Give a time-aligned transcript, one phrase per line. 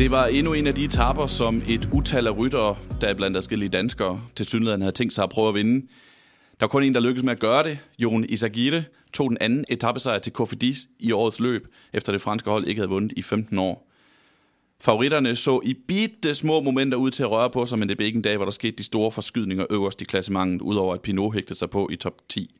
[0.00, 3.36] Det var endnu en af de etapper, som et utal af ryttere, der er blandt
[3.36, 5.86] forskellige danskere, til synligheden havde tænkt sig at prøve at vinde.
[6.60, 7.78] Der var kun en, der lykkedes med at gøre det.
[7.98, 12.64] Jon Isagire tog den anden etappesejr til Cofidis i årets løb, efter det franske hold
[12.64, 13.88] ikke havde vundet i 15 år.
[14.80, 18.06] Favoritterne så i bitte små momenter ud til at røre på sig, men det blev
[18.06, 21.34] ikke en dag, hvor der skete de store forskydninger øverst i klassementet, udover at Pinot
[21.34, 22.59] hægtede sig på i top 10.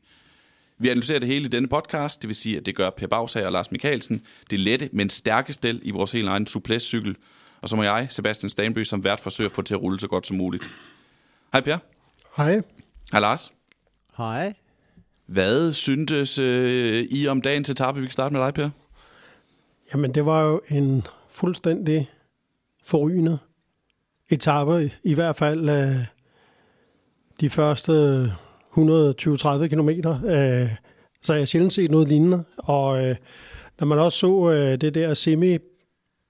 [0.81, 3.45] Vi analyserer det hele i denne podcast, det vil sige, at det gør Per Bagsager
[3.45, 7.15] og Lars Mikkelsen det lette, men stærke stel i vores helt egen Suples-cykel.
[7.61, 10.07] Og så må jeg, Sebastian Stanby, som vært forsøge at få til at rulle så
[10.07, 10.63] godt som muligt.
[11.53, 11.77] Hej Per.
[12.37, 12.61] Hej.
[13.11, 13.51] Hej Lars.
[14.17, 14.53] Hej.
[15.25, 17.99] Hvad syntes øh, I om dagens etape?
[17.99, 18.69] Vi kan starte med dig, Per.
[19.93, 22.09] Jamen, det var jo en fuldstændig
[22.83, 23.39] forrygende
[24.29, 26.05] etape, i hvert fald øh,
[27.39, 27.91] de første
[28.77, 29.89] 120-30 km.
[30.27, 30.69] Øh,
[31.21, 32.43] så jeg har sjældent set noget lignende.
[32.57, 33.15] Og øh,
[33.79, 35.57] når man også så øh, det der semi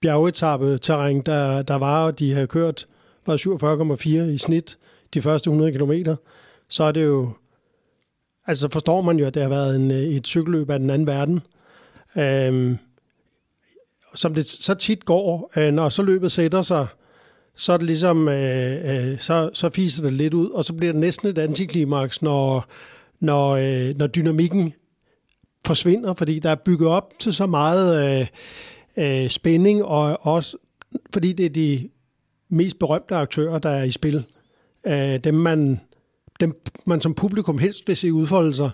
[0.02, 2.88] bjergetappe terræn, der, der var, og de havde kørt
[3.26, 4.78] var 47,4 i snit
[5.14, 6.12] de første 100 km,
[6.70, 7.30] så er det jo,
[8.48, 11.08] altså forstår man jo, at det har været en, øh, et cykelløb af den anden
[11.08, 11.42] verden.
[12.18, 12.78] Øhm,
[14.16, 16.88] som det så tit går, øh, når så løbet sætter sig,
[17.56, 20.94] så er det ligesom, øh, øh, så, så fiser det lidt ud, og så bliver
[20.94, 22.66] det næsten et antiklimaks, når,
[23.20, 24.74] når, øh, når dynamikken
[25.66, 28.28] forsvinder, fordi der er bygget op til så meget øh,
[28.98, 30.58] øh, spænding, og også
[31.14, 31.90] fordi det er de
[32.50, 34.26] mest berømte aktører, der er i spil.
[34.88, 35.82] Øh, dem, man,
[36.40, 38.70] dem man som publikum helst vil se udfolde sig.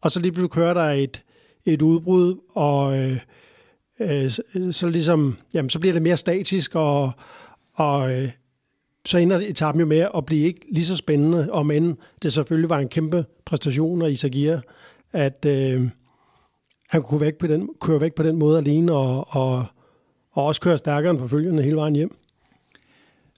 [0.00, 1.22] Og så lige pludselig kører der et,
[1.64, 3.18] et udbrud, og øh,
[4.00, 4.30] øh,
[4.72, 7.12] så, ligesom, jamen, så bliver det mere statisk, og,
[7.74, 8.30] og øh,
[9.04, 12.70] så ender etappen jo med at blive ikke lige så spændende, om end det selvfølgelig
[12.70, 14.58] var en kæmpe præstation af Isagir,
[15.12, 15.88] at øh,
[16.88, 19.66] han kunne væk på den, køre væk på den måde alene, og, og,
[20.32, 22.16] og også køre stærkere end forfølgende hele vejen hjem.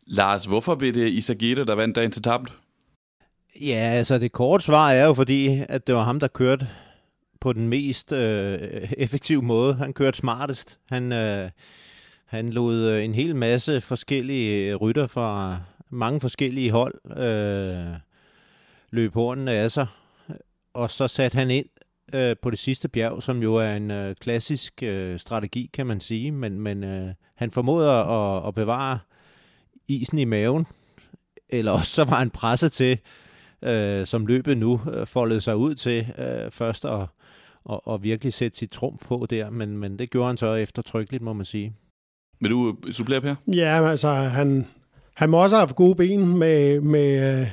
[0.07, 2.51] Lars, hvorfor blev det Isagire, der vandt dagens etape?
[3.61, 6.69] Ja, altså det korte svar er jo fordi, at det var ham, der kørte
[7.41, 8.59] på den mest øh,
[8.99, 9.75] effektive måde.
[9.75, 10.79] Han kørte smartest.
[10.89, 11.51] Han, øh,
[12.35, 15.59] han lod øh, en hel masse forskellige øh, rytter fra
[15.91, 17.99] mange forskellige hold øh,
[18.91, 19.87] løbe hornene af sig.
[20.75, 21.67] Og så satte han ind
[22.15, 26.01] øh, på det sidste bjerg, som jo er en øh, klassisk øh, strategi, kan man
[26.01, 26.33] sige.
[26.33, 28.99] Men, men øh, han formåede at, at bevare
[29.89, 30.67] isen i maven.
[31.49, 32.99] Eller også så var han presset til,
[33.63, 37.07] øh, som løbet nu øh, foldede sig ud til øh, først at
[37.65, 41.23] og, og virkelig sætte sit trum på der, men, men det gjorde han så eftertrykkeligt,
[41.23, 41.77] må man sige.
[42.45, 43.35] Vil du øh, supplere, Per?
[43.47, 44.67] Ja, altså han,
[45.15, 47.47] han må også have haft gode ben med, med øh,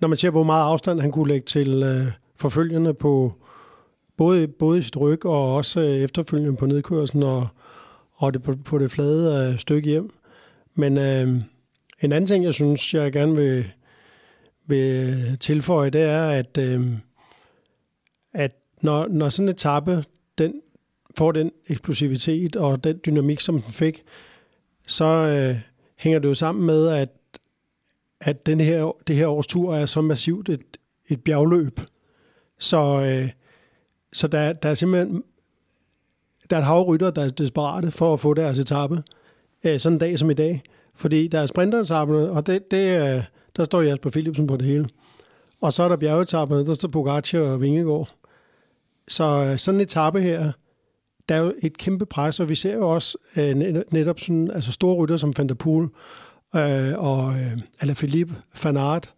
[0.00, 3.32] når man ser på, hvor meget afstand han kunne lægge til øh, forfølgende på
[4.16, 7.48] både, både sit ryg og også øh, efterfølgende på nedkørslen og,
[8.14, 10.10] og det på, på det flade øh, stykke hjem.
[10.74, 11.28] Men øh,
[12.02, 13.64] en anden ting, jeg synes, jeg gerne vil,
[14.66, 16.86] vil tilføje, det er, at, øh,
[18.34, 18.52] at
[18.82, 20.04] når, når sådan en etape
[20.38, 20.60] den
[21.18, 24.02] får den eksplosivitet og den dynamik, som den fik,
[24.86, 25.60] så øh,
[25.96, 27.08] hænger det jo sammen med, at,
[28.20, 30.62] at den her, det her års tur er så massivt et,
[31.08, 31.80] et bjergløb.
[32.58, 33.30] Så, øh,
[34.12, 35.22] så der, der er simpelthen
[36.50, 39.02] der er et havrytter, der er desperate for at få deres etape
[39.64, 40.62] øh, sådan en dag som i dag.
[40.94, 43.22] Fordi der er sprinteretapperne, og det, det, øh,
[43.56, 44.88] der står Jasper Philipsen på det hele.
[45.60, 48.14] Og så er der bjergetapperne, der står Pogacar og Vingegaard.
[49.08, 50.52] Så øh, sådan en etape her,
[51.28, 53.56] der er jo et kæmpe pres, og vi ser jo også øh,
[53.90, 55.88] netop sådan, altså store rytter som Van der Poel
[56.56, 58.34] øh, og øh, Alaphilippe,
[58.64, 59.12] Van Aert,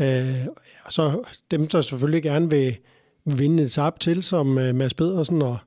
[0.00, 0.46] øh,
[0.84, 2.76] og så dem, der selvfølgelig gerne vil,
[3.24, 5.58] vinde et sap til, som øh, Mads Pedersen og,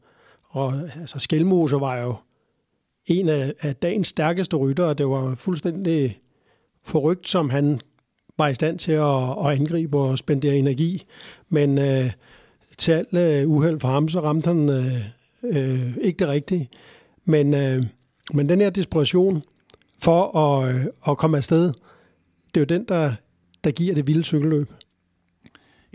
[0.49, 2.15] og altså Skelmose var jo
[3.05, 6.19] en af, af dagens stærkeste rytter, og det var fuldstændig
[6.83, 7.81] forrygt, som han
[8.37, 11.05] var i stand til at, at angribe og spendere energi.
[11.49, 12.11] Men øh,
[12.77, 15.01] til alt øh, uheld for ham, så ramte han øh,
[15.43, 16.69] øh, ikke det rigtige.
[17.25, 17.83] Men, øh,
[18.33, 19.43] men den her desperation
[20.01, 21.73] for at, øh, at komme afsted,
[22.53, 23.13] det er jo den, der,
[23.63, 24.69] der giver det vilde cykelløb.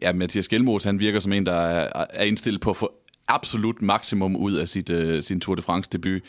[0.02, 2.93] Ja, Mathias Gjelmos, han virker som en, der er, er indstillet på at få
[3.29, 6.23] absolut maksimum ud af sit, øh, sin Tour de France debut.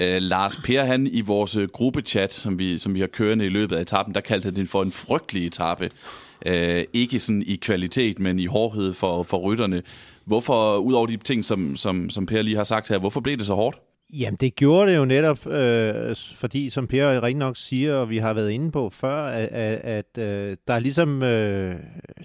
[0.00, 3.48] Uh, Lars Per, han i vores øh, gruppechat, som vi, som vi har kørende i
[3.48, 5.90] løbet af etappen, der kaldte han den for en frygtelig etape.
[6.46, 9.82] Uh, ikke sådan i kvalitet, men i hårdhed for, for rytterne.
[10.26, 13.46] Hvorfor, udover de ting, som, som, som Per lige har sagt her, hvorfor blev det
[13.46, 13.78] så hårdt?
[14.12, 18.18] Jamen, det gjorde det jo netop, øh, fordi som Per rigtig nok siger, og vi
[18.18, 19.80] har været inde på før, at, at,
[20.16, 21.74] at øh, der er ligesom, øh,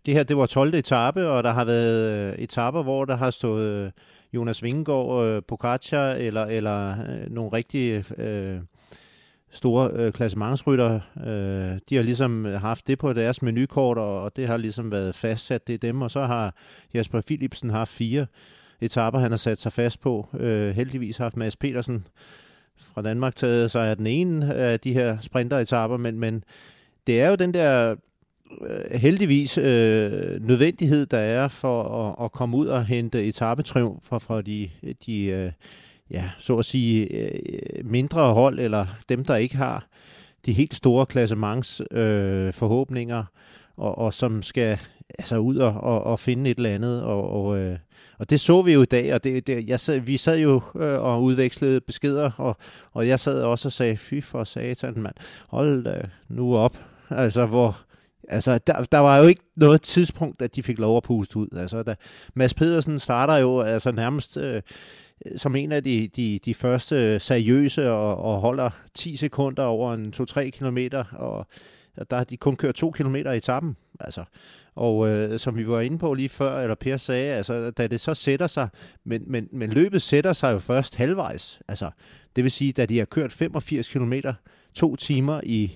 [0.06, 0.74] det her det var 12.
[0.74, 3.92] etape, og der har været øh, etapper, hvor der har stået øh,
[4.33, 8.59] Jonas Vingegaard, øh, Pogacar, eller, eller øh, nogle rigtige øh,
[9.51, 11.00] store øh, klassementsrytter.
[11.25, 14.92] Øh, de har ligesom øh, haft det på deres menukort, og, og det har ligesom
[14.92, 16.56] været fastsat, det er dem, og så har
[16.94, 18.25] Jasper Philipsen haft fire
[18.81, 20.27] etaper, han har sat sig fast på.
[20.39, 22.07] Øh, heldigvis har haft Mads Petersen
[22.81, 26.44] fra Danmark taget sig af den ene af de her sprinteretapper, men, men
[27.07, 27.95] det er jo den der
[28.62, 34.42] øh, heldigvis øh, nødvendighed, der er for at, at komme ud og hente etapetriumfer for
[34.42, 34.69] de,
[35.06, 35.51] de øh,
[36.11, 39.87] ja, så at sige, øh, mindre hold, eller dem, der ikke har
[40.45, 43.23] de helt store klassements øh, forhåbninger,
[43.77, 44.79] og, og som skal
[45.19, 47.77] altså ud og, og, og finde et eller andet, og, og øh,
[48.21, 50.61] og det så vi jo i dag, og det, det, jeg sad, vi sad jo
[50.75, 52.57] øh, og udvekslede beskeder, og,
[52.91, 55.15] og jeg sad også og sagde, fy for satan, mand,
[55.47, 56.77] hold da nu op.
[57.09, 57.81] Altså, hvor,
[58.27, 61.47] altså der, der var jo ikke noget tidspunkt, at de fik lov at puste ud.
[61.57, 61.95] Altså, da,
[62.33, 64.37] Mads Pedersen starter jo altså nærmest...
[64.37, 64.61] Øh,
[65.25, 69.94] Øh, som en af de, de, de første seriøse og, og holder 10 sekunder over
[69.94, 71.47] en 2-3 kilometer, og
[72.09, 73.75] der har de kun kørt 2 kilometer i etappen.
[74.00, 74.23] Altså,
[74.75, 78.01] og øh, som vi var inde på lige før, eller Per sagde, altså, da det
[78.01, 78.68] så sætter sig,
[79.03, 81.62] men, men, men løbet sætter sig jo først halvvejs.
[81.67, 81.89] Altså,
[82.35, 84.13] det vil sige, da de har kørt 85 km,
[84.74, 85.71] to timer i,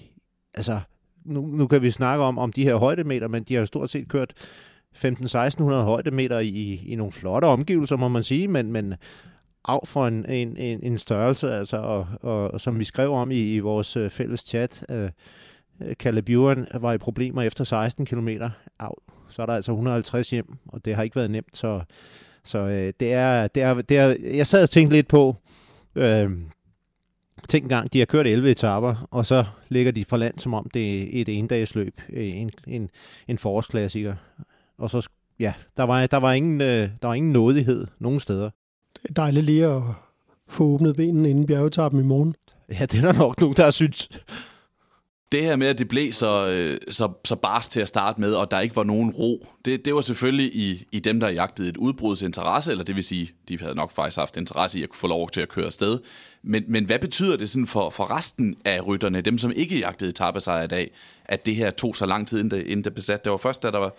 [0.53, 0.80] altså,
[1.25, 3.89] nu, nu kan vi snakke om, om de her højdemeter, men de har jo stort
[3.89, 4.33] set kørt
[4.98, 8.94] 15-1600 højdemeter i, i nogle flotte omgivelser, må man sige, men, men
[9.67, 13.31] af for en, en, en, en størrelse, altså, og, og, og som vi skrev om
[13.31, 15.09] i, i vores øh, fælles chat, øh,
[15.81, 18.29] øh Kalle Bjørn var i problemer efter 16 km.
[18.79, 18.94] Au,
[19.29, 21.81] så er der altså 150 hjem, og det har ikke været nemt, så,
[22.44, 25.35] så øh, det, er, det, er, det er, jeg sad og tænkte lidt på,
[25.95, 26.31] øh,
[27.50, 30.69] tænk engang, de har kørt 11 etaper, og så ligger de for land, som om
[30.73, 32.89] det er et endagsløb, øh, en, en,
[33.27, 34.15] en forårsklassiker.
[34.77, 35.09] Og så,
[35.39, 38.50] ja, der var, der var, ingen, øh, der var ingen nådighed nogen steder.
[39.15, 39.81] Dejligt lige at
[40.49, 42.35] få åbnet benene inden bjergetappen i morgen.
[42.69, 44.09] Ja, det er der nok nogen, der synes.
[45.31, 48.33] Det her med, at det blev så, øh, så, så bars til at starte med,
[48.33, 51.69] og der ikke var nogen ro, det, det var selvfølgelig i, i dem, der jagtede
[51.69, 54.89] et udbruds interesse, eller det vil sige, de havde nok faktisk haft interesse i at
[54.93, 55.99] få lov til at køre afsted.
[56.43, 60.09] Men, men hvad betyder det sådan for, for resten af rytterne, dem som ikke jagtede
[60.09, 60.91] etappesejr i dag,
[61.25, 63.23] at det her tog så lang tid, inden det, inden det besat?
[63.23, 63.95] Det var først, da der, var,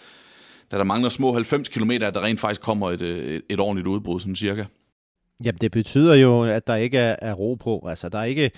[0.70, 3.86] da der mangler små 90 km, at der rent faktisk kommer et, et, et ordentligt
[3.86, 4.64] udbrud, sådan cirka.
[5.44, 7.86] Jamen, det betyder jo, at der ikke er, er ro på.
[7.88, 8.50] Altså, der er ikke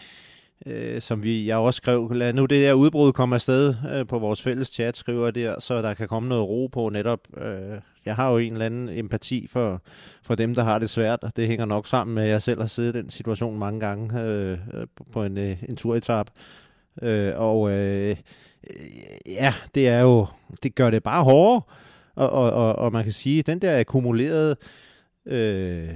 [0.66, 4.19] øh, som vi, jeg også skrev, lad nu det der udbrud komme afsted øh, på
[4.19, 7.20] vores fælles chat, skriver der, så der kan komme noget ro på netop.
[7.36, 9.82] Øh, jeg har jo en eller anden empati for,
[10.22, 12.60] for dem, der har det svært, og det hænger nok sammen med, at jeg selv
[12.60, 16.31] har siddet i den situation mange gange øh, øh på en, øh, en turetap.
[17.02, 18.16] Øh, og øh,
[18.70, 18.76] øh,
[19.26, 20.26] ja, det er jo,
[20.62, 21.62] det gør det bare hårdere,
[22.14, 24.87] og, og, og, og man kan sige, den der akkumulerede øh,
[25.27, 25.89] Øh,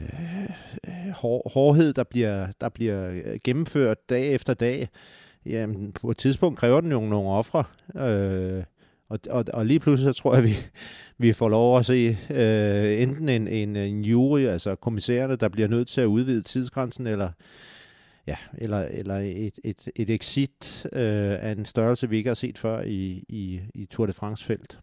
[1.15, 4.89] hår, hårdhed, der bliver, der bliver øh, gennemført dag efter dag,
[5.47, 7.65] jamen, på et tidspunkt kræver den jo nogle ofre.
[7.97, 8.65] Øh,
[9.09, 10.57] og, og, og lige pludselig så tror jeg, at vi,
[11.19, 15.69] vi får lov at se øh, enten en, en, en jury, altså kommissærerne, der bliver
[15.69, 17.31] nødt til at udvide tidsgrænsen, eller,
[18.27, 22.59] ja, eller, eller et, et, et exit øh, af en størrelse, vi ikke har set
[22.59, 24.79] før i, i, i Tour de France-felt.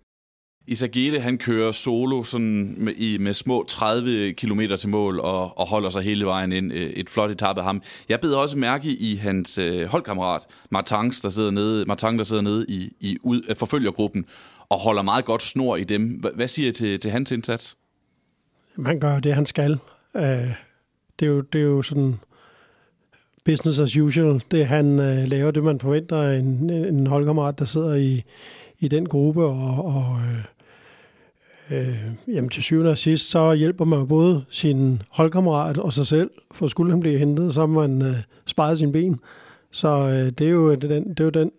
[0.69, 5.67] Isagete, han kører solo sådan med, i, med små 30 km til mål og, og
[5.67, 6.73] holder sig hele vejen ind.
[6.73, 7.81] Øh, et flot etape af ham.
[8.09, 12.41] Jeg beder også mærke i hans øh, holdkammerat, Martans, der sidder nede, Martang, der sidder
[12.41, 14.25] nede i, i ud, øh, forfølgergruppen
[14.69, 16.23] og holder meget godt snor i dem.
[16.23, 17.77] H- hvad siger I til, til hans indsats?
[18.85, 19.79] Han gør det, han skal.
[20.13, 20.21] Uh,
[21.19, 22.19] det, er jo, det er jo sådan
[23.45, 24.43] business as usual.
[24.51, 28.23] Det han øh, laver, det man forventer af en, en holdkammerat, der sidder i,
[28.79, 30.45] i den gruppe, og, og øh,
[31.71, 31.97] øh,
[32.27, 36.67] jamen til syvende og sidst, så hjælper man både sin holdkammerat og sig selv, for
[36.67, 39.19] skulle han blive hentet, så har man øh, sparet sin ben.
[39.71, 41.51] Så øh, det, er jo øh, den, det er jo den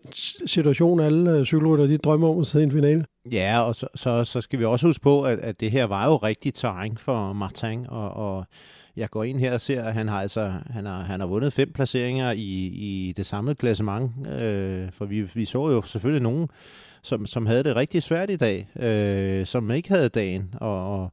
[0.47, 3.05] situation, alle øh, cykelrytter de drømmer om at sidde i en finale.
[3.33, 6.07] Ja, og så, så, så skal vi også huske på, at, at det her var
[6.07, 8.45] jo rigtig terræn for Martin, og, og
[8.97, 11.53] jeg går ind her og ser, at han har altså han har, han har vundet
[11.53, 16.49] fem placeringer i, i det samlede klassement, øh, for vi, vi så jo selvfølgelig nogen,
[17.03, 21.13] som, som havde det rigtig svært i dag, øh, som ikke havde dagen, og, og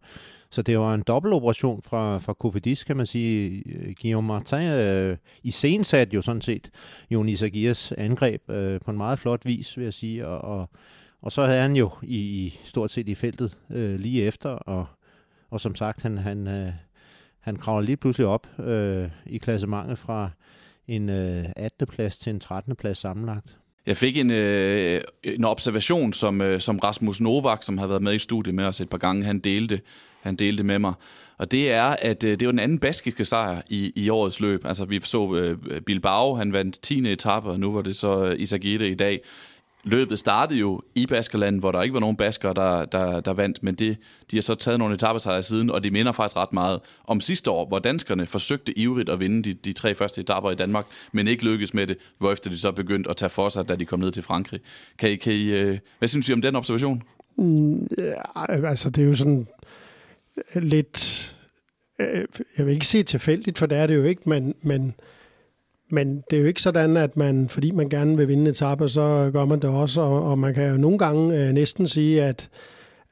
[0.49, 3.63] så det var en dobbeltoperation fra, fra Kofidis, kan man sige.
[4.01, 5.51] Guillaume Martin øh, i
[5.83, 6.69] sat jo sådan set
[7.11, 10.27] Jon Isagias angreb øh, på en meget flot vis, vil jeg sige.
[10.27, 10.69] Og, og,
[11.21, 14.85] og så havde han jo i, i stort set i feltet øh, lige efter, og,
[15.49, 16.73] og som sagt, han, han, øh,
[17.39, 20.29] han kravler lige pludselig op øh, i klassementet fra
[20.87, 21.87] en øh, 18.
[21.87, 22.75] plads til en 13.
[22.75, 23.56] plads sammenlagt.
[23.87, 28.13] Jeg fik en, øh, en observation, som, øh, som Rasmus Novak, som har været med
[28.13, 29.81] i studiet med os et par gange, han delte,
[30.21, 30.93] han delte med mig.
[31.37, 34.65] Og det er, at øh, det var den anden baskiske sejr i, i årets løb.
[34.65, 37.11] Altså vi så øh, Bilbao, han vandt 10.
[37.11, 39.21] etape, og nu var det så øh, Isagite i dag
[39.83, 43.63] løbet startede jo i Baskerland, hvor der ikke var nogen basker, der, der, der vandt,
[43.63, 43.97] men det,
[44.31, 47.51] de har så taget nogle etappesejre siden, og det minder faktisk ret meget om sidste
[47.51, 51.27] år, hvor danskerne forsøgte ivrigt at vinde de, de tre første etapper i Danmark, men
[51.27, 53.99] ikke lykkedes med det, hvorefter de så begyndte at tage for sig, da de kom
[53.99, 54.59] ned til Frankrig.
[54.97, 57.03] Kan I, kan I, øh, hvad synes I om den observation?
[57.37, 58.13] Mm, ja,
[58.67, 59.47] altså det er jo sådan
[60.55, 61.35] øh, lidt,
[61.99, 62.25] øh,
[62.57, 64.95] jeg vil ikke sige tilfældigt, for det er det jo ikke, men, men
[65.91, 69.29] men det er jo ikke sådan, at man, fordi man gerne vil vinde etape, så
[69.33, 70.01] gør man det også.
[70.01, 72.49] Og, og man kan jo nogle gange øh, næsten sige, at,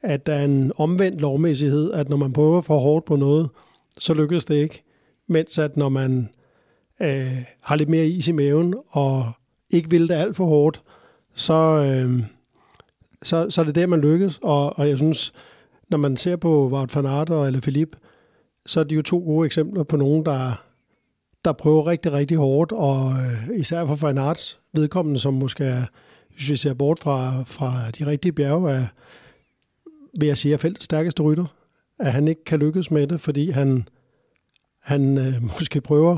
[0.01, 3.49] at der er en omvendt lovmæssighed, at når man prøver for hårdt på noget,
[3.97, 4.83] så lykkes det ikke.
[5.27, 6.29] Mens at når man
[7.01, 9.31] øh, har lidt mere is i maven, og
[9.69, 10.81] ikke vil det alt for hårdt,
[11.35, 12.23] så, øh,
[13.23, 14.39] så, så er det der, man lykkes.
[14.43, 15.33] Og, og jeg synes,
[15.89, 17.97] når man ser på Wout van Aert eller Philippe,
[18.65, 20.65] så er de jo to gode eksempler på nogen, der
[21.45, 25.83] der prøver rigtig, rigtig hårdt, og øh, især for Fine Arts vedkommende, som måske er,
[26.33, 28.85] hvis vi ser bort fra, fra de rigtige bjerge, er,
[30.19, 31.45] vil jeg sige, er feltets stærkeste rytter,
[31.99, 33.87] at han ikke kan lykkes med det, fordi han,
[34.81, 36.17] han øh, måske prøver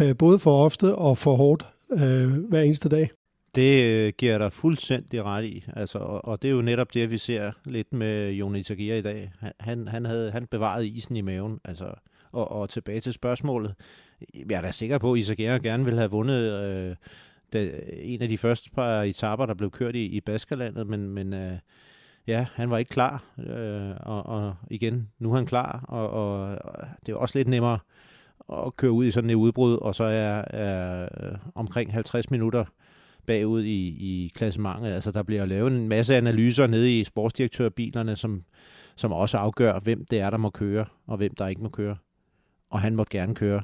[0.00, 3.10] øh, både for ofte og for hårdt øh, hver eneste dag.
[3.54, 7.10] Det øh, giver dig fuldstændig ret i, altså, og, og det er jo netop det,
[7.10, 9.32] vi ser lidt med Jon Itagia i dag.
[9.60, 11.84] Han, han, havde, han bevarede isen i maven, altså,
[12.34, 13.74] og, og tilbage til spørgsmålet
[14.34, 16.96] jeg er da sikker på, at Isagera gerne ville have vundet øh,
[17.52, 21.32] det, en af de første par etaper, der blev kørt i, i Baskerlandet, men, men
[21.32, 21.58] øh,
[22.26, 26.58] ja, han var ikke klar, øh, og, og igen, nu er han klar, og, og,
[26.64, 27.78] og det er også lidt nemmere
[28.52, 32.64] at køre ud i sådan et udbrud, og så er, er øh, omkring 50 minutter
[33.26, 34.92] bagud i, i klassementet.
[34.92, 38.44] Altså, der bliver lavet en masse analyser nede i sportsdirektørbilerne, som,
[38.96, 41.96] som også afgør, hvem det er, der må køre, og hvem der ikke må køre.
[42.74, 43.62] Og han måtte gerne køre.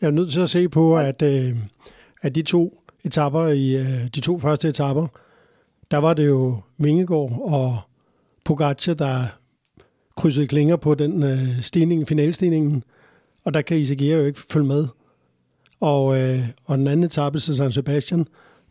[0.00, 1.56] Jeg er nødt til at se på, at, øh,
[2.22, 5.06] at de to etapper i øh, de to første etapper,
[5.90, 7.78] der var det jo Vingegaard og
[8.44, 9.24] Pogacar, der
[10.16, 12.84] krydsede klinger på den øh, stigning, finalstigningen,
[13.44, 14.86] og der kan Isagir jo ikke følge med.
[15.80, 18.26] Og, øh, og den anden etape til San Sebastian,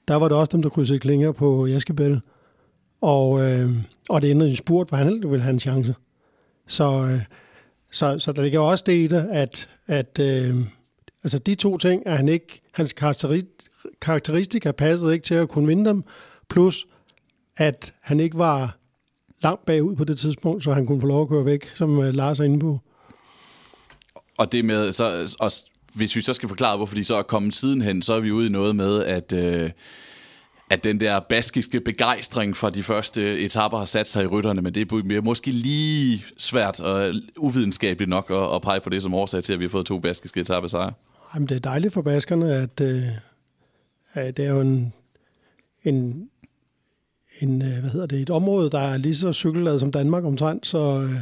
[0.08, 2.22] der var det også dem, der krydsede klinger på Jaskebæl.
[3.02, 3.72] Og, øh,
[4.10, 5.96] og det endte i spurt, hvor han ville have en chance.
[6.68, 7.22] Så, øh,
[7.92, 10.56] så, så der ligger også det i det, at, at øh,
[11.24, 12.94] Altså de to ting er han ikke, hans
[14.02, 16.04] karakteristika passede ikke til at kunne vinde dem,
[16.50, 16.88] plus
[17.58, 18.78] at han ikke var
[19.44, 22.14] langt bagud på det tidspunkt, så han kunne få lov at køre væk, som øh,
[22.14, 22.80] Lars er inde på.
[24.38, 25.52] Og det med, så, og
[25.94, 28.48] hvis vi så skal forklare, hvorfor de så er kommet sidenhen, så er vi ude
[28.48, 29.72] i noget med, at, øh,
[30.70, 34.74] at den der baskiske begejstring fra de første etapper har sat sig i rytterne, men
[34.74, 39.44] det er måske lige svært og uvidenskabeligt nok at, at pege på det som årsag
[39.44, 40.94] til, at vi har fået to baskiske etappesejre.
[41.36, 43.04] Jamen, det er dejligt for baskerne, at, øh,
[44.14, 44.94] at det er jo en,
[45.84, 46.30] en,
[47.40, 50.68] en, øh, hvad hedder det, et område, der er lige så cykelladet som Danmark omtrent,
[50.68, 51.20] så, øh,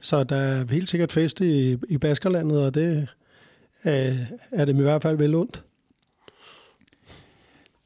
[0.00, 3.08] så der er helt sikkert fest i, i Baskerlandet, og det
[3.84, 4.16] øh,
[4.52, 5.62] er det i hvert fald vel ondt.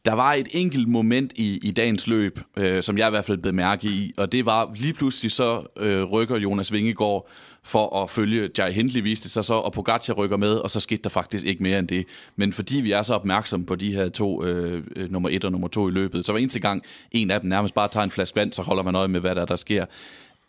[0.07, 3.39] Der var et enkelt moment i, i dagens løb, øh, som jeg i hvert fald
[3.39, 7.29] blev mærke i, og det var lige pludselig så øh, rykker Jonas Vingegaard
[7.63, 11.03] for at følge Jai Hindley, viste sig så, og Pogacar rykker med, og så skete
[11.03, 12.07] der faktisk ikke mere end det.
[12.37, 15.53] Men fordi vi er så opmærksomme på de her to, øh, øh nummer et og
[15.53, 16.83] nummer to i løbet, så var eneste gang
[17.13, 19.35] en af dem nærmest bare tager en flaske vand, så holder man øje med, hvad
[19.35, 19.85] der, der sker.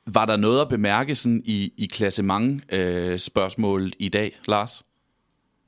[0.06, 4.84] Var der noget at bemærke sådan i, i klassement øh, spørgsmålet i dag, Lars?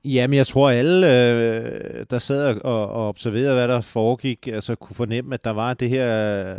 [0.06, 4.96] Jamen, jeg tror alle, øh, der sad og, og observerede, hvad der foregik, altså kunne
[4.96, 6.06] fornemme, at der var det her
[6.50, 6.58] øh,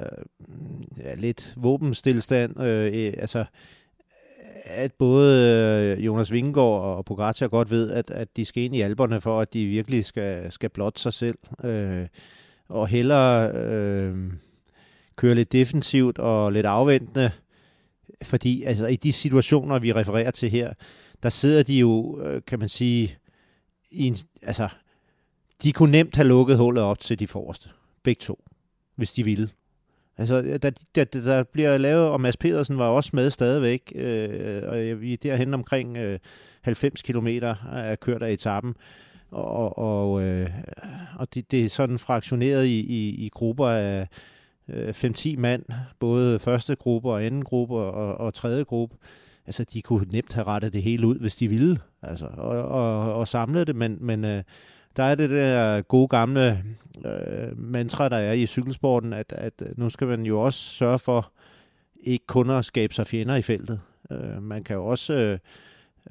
[0.99, 2.63] ja, lidt våbenstillstand.
[2.63, 3.45] Øh, altså,
[4.65, 8.81] at både øh, Jonas Vingegaard og Pogacar godt ved, at, at de skal ind i
[8.81, 11.39] alberne for, at de virkelig skal, skal blotte sig selv.
[11.65, 12.07] Øh,
[12.69, 14.17] og hellere øh,
[15.17, 17.31] køre lidt defensivt og lidt afventende,
[18.23, 20.73] fordi altså, i de situationer, vi refererer til her,
[21.23, 23.17] der sidder de jo, øh, kan man sige,
[23.91, 24.69] i en, altså,
[25.63, 27.69] de kunne nemt have lukket hullet op til de forreste.
[28.03, 28.45] Begge to,
[28.95, 29.51] hvis de ville.
[30.19, 35.01] Altså, der, der, der bliver lavet, og Mads Pedersen var også med stadigvæk, øh, og
[35.01, 36.19] vi er derhen omkring øh,
[36.63, 38.75] 90 km er kørt af etappen,
[39.31, 40.51] og, og, øh,
[41.19, 44.09] og det, det er sådan fraktioneret i, i, i grupper af
[44.69, 45.65] øh, 5-10 mand,
[45.99, 48.97] både første gruppe og anden gruppe og, og tredje gruppe.
[49.50, 53.14] Altså, de kunne nemt have rettet det hele ud, hvis de ville, altså, og, og,
[53.14, 54.42] og samlet det, men, men øh,
[54.97, 56.64] der er det der gode gamle
[57.04, 60.99] øh, mantra, der er i cykelsporten, at, at øh, nu skal man jo også sørge
[60.99, 61.33] for
[62.02, 63.80] ikke kun at skabe sig fjender i feltet.
[64.11, 65.38] Øh, man kan jo også øh,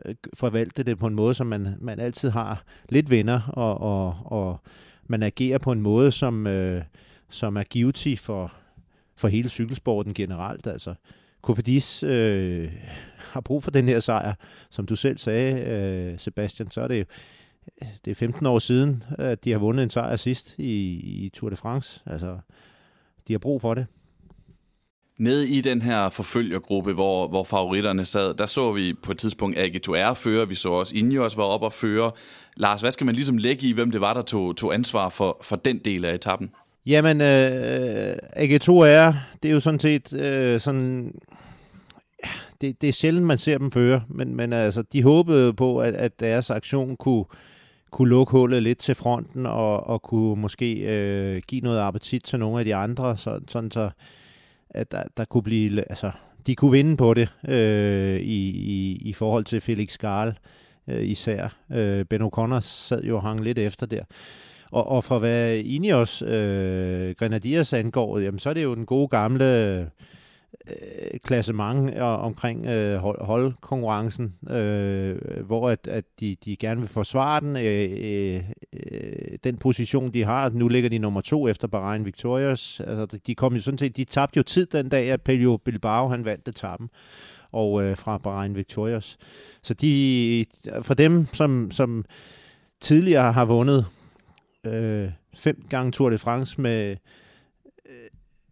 [0.05, 4.15] øh, forvalte det på en måde, som man, man altid har lidt venner, og, og,
[4.25, 4.59] og
[5.07, 6.83] man agerer på en måde, som, øh,
[7.29, 8.53] som er guilty for,
[9.15, 10.67] for hele cykelsporten generelt.
[10.67, 10.93] Altså,
[11.41, 12.71] Kofidis øh,
[13.19, 14.33] har brug for den her sejr.
[14.69, 17.07] Som du selv sagde, øh, Sebastian, så er det
[18.05, 20.91] det er 15 år siden, at de har vundet en sejr sidst i,
[21.25, 22.01] i Tour de France.
[22.05, 22.37] Altså,
[23.27, 23.85] de har brug for det.
[25.17, 29.57] Nede i den her forfølgergruppe, hvor, hvor favoritterne sad, der så vi på et tidspunkt
[29.57, 32.11] AG2R føre, vi så også Ineos var op og føre.
[32.57, 35.37] Lars, hvad skal man ligesom lægge i, hvem det var, der tog, tog ansvar for,
[35.41, 36.49] for den del af etappen?
[36.85, 41.13] Jamen, øh, AG2R, det er jo sådan set øh, sådan...
[42.61, 45.93] Det, det er sjældent, man ser dem føre, men, men altså, de håbede på, at,
[45.93, 47.25] at deres aktion kunne,
[47.91, 52.39] kunne lukke hullet lidt til fronten og, og kunne måske øh, give noget appetit til
[52.39, 53.89] nogle af de andre, så, sådan så
[54.69, 56.11] at der, der kunne blive, altså,
[56.47, 60.33] de kunne vinde på det øh, i, i, i forhold til Felix Garl
[60.87, 61.57] øh, især.
[61.71, 64.03] Øh, Ben O'Connor sad jo og hang lidt efter der.
[64.71, 69.07] Og, og for hvad Ineos øh, Grenadiers angår, jamen, så er det jo den gode
[69.07, 69.85] gamle øh,
[70.67, 77.41] Øh, klassement øh, omkring øh, holdkonkurrencen, øh, hvor at, at de, de gerne vil forsvare
[77.41, 80.49] den, øh, øh, øh den position, de har.
[80.49, 82.79] Nu ligger de nummer to efter Bahrain Victorious.
[82.79, 86.07] Altså, de kom jo sådan set, de tabte jo tid den dag, at Pelio Bilbao
[86.07, 86.89] han vandt etappen
[87.51, 89.17] og øh, fra Bahrain Victorious.
[89.61, 90.45] Så de,
[90.81, 92.05] for dem, som, som
[92.81, 93.85] tidligere har vundet
[94.65, 96.95] øh, fem gange Tour de France med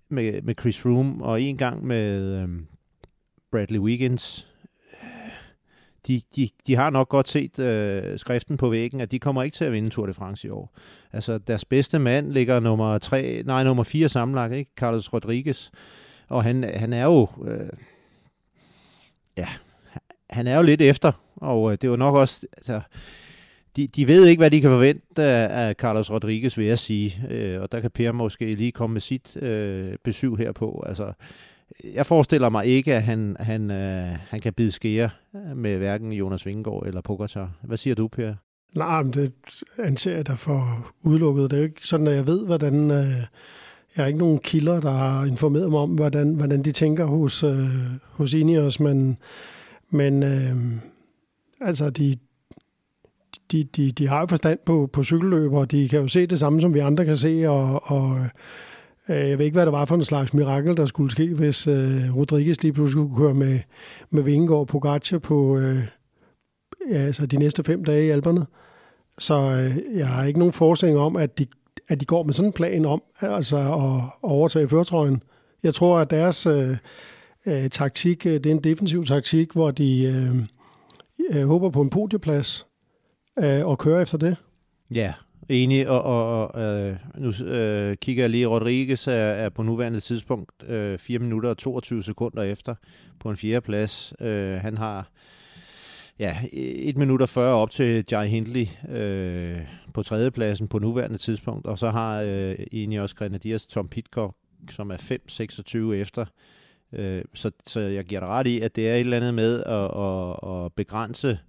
[0.10, 2.50] med, med Chris Room, og en gang med øh,
[3.52, 4.48] Bradley Wiggins.
[6.08, 9.56] De, de, de har nok godt set øh, skriften på væggen, at de kommer ikke
[9.56, 10.78] til at vinde Tour de France i år.
[11.14, 14.72] Altså, deres bedste mand ligger nummer, tre, nej, nummer 4 sammenlagt, ikke?
[14.76, 15.70] Carlos Rodriguez.
[16.28, 17.28] Og han, han er jo...
[17.46, 17.70] Øh,
[19.38, 19.48] ja,
[20.30, 22.48] han er jo lidt efter, og øh, det var nok også...
[22.58, 22.82] Altså,
[23.78, 27.28] de, de ved ikke, hvad de kan forvente af Carlos Rodriguez, vil jeg sige.
[27.30, 30.84] Øh, og der kan Per måske lige komme med sit øh, besøg herpå.
[30.88, 31.14] Altså,
[31.94, 36.12] jeg forestiller mig ikke, at han, han, øh, han kan bide skære øh, med hverken
[36.12, 37.52] Jonas Vingegaard eller Pogacar.
[37.62, 38.34] Hvad siger du, Per?
[38.76, 39.32] Nej, men det
[39.80, 41.52] anser jeg dig for udelukket.
[41.52, 42.92] Det er jo ikke sådan, at jeg ved, hvordan...
[42.92, 43.26] Øh,
[43.96, 47.44] jeg har ikke nogen kilder, der har informeret mig om, hvordan, hvordan de tænker hos,
[47.44, 47.70] øh,
[48.12, 49.18] hos Ineos, men,
[49.90, 50.56] men øh,
[51.62, 52.16] altså, de,
[53.52, 56.40] de, de, de har jo forstand på, på cykelløber, og de kan jo se det
[56.40, 58.18] samme, som vi andre kan se, og, og
[59.10, 61.68] øh, jeg ved ikke, hvad det var for en slags mirakel, der skulle ske, hvis
[61.68, 63.60] øh, Rodriguez lige pludselig kunne køre med,
[64.10, 65.80] med Vingegaard og Pogacar på øh,
[66.92, 68.46] ja, altså de næste fem dage i Alperne.
[69.18, 71.46] Så øh, jeg har ikke nogen forestilling om, at de,
[71.90, 75.24] at de går med sådan en plan om altså at, at overtage førtrøjen.
[75.64, 76.78] Jeg tror, at deres øh,
[77.46, 80.36] øh, taktik, øh, det er en defensiv taktik, hvor de øh,
[81.40, 82.67] øh, håber på en podieplads,
[83.40, 84.38] øh, og køre efter det.
[84.96, 85.14] Ja,
[85.50, 85.90] enig.
[85.90, 90.52] Og, og, og øh, nu øh, kigger jeg lige, Rodriguez er, er på nuværende tidspunkt
[90.70, 92.76] øh, 4 minutter og 22 sekunder efter
[93.20, 94.14] på en fjerde plads.
[94.22, 95.12] Øh, han har
[96.20, 99.62] ja, 1 minut og 40 op til Jai Hindley øh,
[99.94, 104.36] på tredjepladsen på nuværende tidspunkt, og så har øh, egentlig også Grenadiers Tom Pitcock,
[104.70, 104.98] som er
[105.92, 106.26] 5-26 efter.
[106.94, 109.64] Øh, så, så jeg giver dig ret i, at det er et eller andet med
[109.64, 111.40] at, at, at begrænse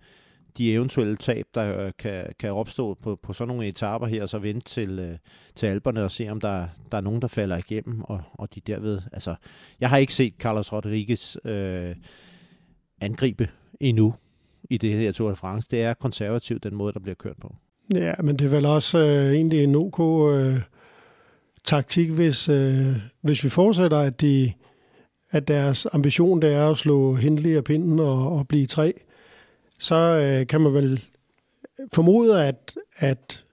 [0.58, 4.28] de eventuelle tab, der øh, kan, kan opstå på, på sådan nogle etaper her, og
[4.28, 5.16] så vente til, øh,
[5.54, 8.60] til alberne og se, om der, der er nogen, der falder igennem, og, og de
[8.60, 9.00] derved...
[9.12, 9.34] Altså,
[9.80, 11.94] jeg har ikke set Carlos Rodriguez øh,
[13.00, 13.48] angribe
[13.80, 14.14] endnu
[14.70, 15.68] i det her Tour de France.
[15.70, 17.54] Det er konservativt, den måde, der bliver kørt på.
[17.94, 20.00] Ja, men det er vel også øh, egentlig en OK
[20.34, 20.60] øh,
[21.64, 24.52] taktik, hvis, øh, hvis vi fortsætter, at, de,
[25.30, 28.94] at deres ambition det er at slå Hindley og pinden og, og blive tre
[29.78, 31.04] så øh, kan man vel
[31.92, 33.44] formode, at, at,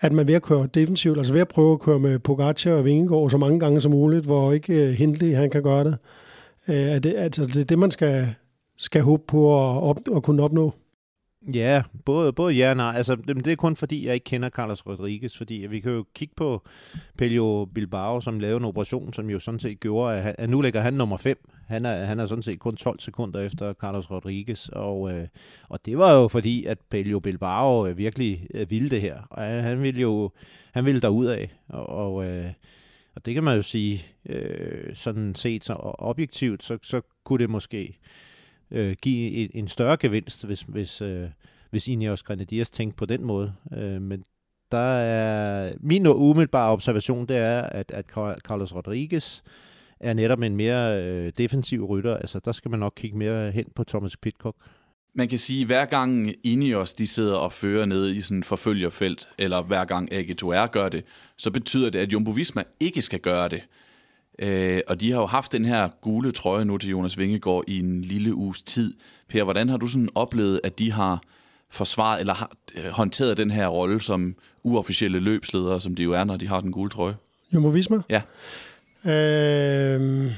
[0.00, 2.84] at man ved at køre defensivt, altså ved at prøve at køre med Pogacar og
[2.84, 5.96] Vingegaard så mange gange som muligt, hvor ikke øh, Hindley han kan gøre det.
[6.68, 8.34] Øh, er det, altså, det er det, man skal,
[8.76, 10.72] skal håbe på at, op, at kunne opnå.
[11.54, 12.94] Ja, både, både ja og nej.
[12.96, 16.34] Altså, det er kun fordi, jeg ikke kender Carlos Rodriguez, fordi vi kan jo kigge
[16.36, 16.62] på
[17.18, 20.60] Pelio Bilbao, som lavede en operation, som jo sådan set gjorde, at, han, at nu
[20.60, 21.48] ligger han nummer 5.
[21.66, 25.28] Han er, han er sådan set kun 12 sekunder efter Carlos Rodriguez, og, øh,
[25.68, 29.16] og det var jo fordi, at Pelio Bilbao øh, virkelig øh, ville det her.
[29.30, 30.30] Og han ville jo
[30.72, 32.52] han ville derudad, og, og, øh,
[33.14, 37.50] og det kan man jo sige, øh, sådan set så objektivt, så, så kunne det
[37.50, 37.98] måske
[38.72, 41.28] øh, give en, en større gevinst, hvis, hvis, øh,
[41.70, 43.54] hvis Ineos Grenadiers tænkte på den måde.
[43.72, 44.24] Øh, men
[44.72, 48.06] der er min umiddelbare observation, det er, at, at
[48.40, 49.40] Carlos Rodriguez
[50.00, 52.16] er netop en mere øh, defensiv rytter.
[52.16, 54.56] Altså, der skal man nok kigge mere hen på Thomas Pitcock.
[55.14, 58.44] Man kan sige, at hver gang Ineos de sidder og fører ned i sådan en
[58.44, 61.04] forfølgerfelt, eller hver gang AG2R gør det,
[61.38, 63.62] så betyder det, at Jumbo Visma ikke skal gøre det.
[64.38, 67.78] Øh, og de har jo haft den her gule trøje nu til Jonas Vingegaard i
[67.78, 68.94] en lille uges tid.
[69.28, 71.22] Per, hvordan har du sådan oplevet, at de har
[71.70, 76.24] forsvaret eller har øh, håndteret den her rolle som uofficielle løbsledere, som de jo er,
[76.24, 77.16] når de har den gule trøje?
[77.54, 78.02] Jumbo Visma?
[78.10, 78.22] Ja.
[79.04, 80.32] Øh,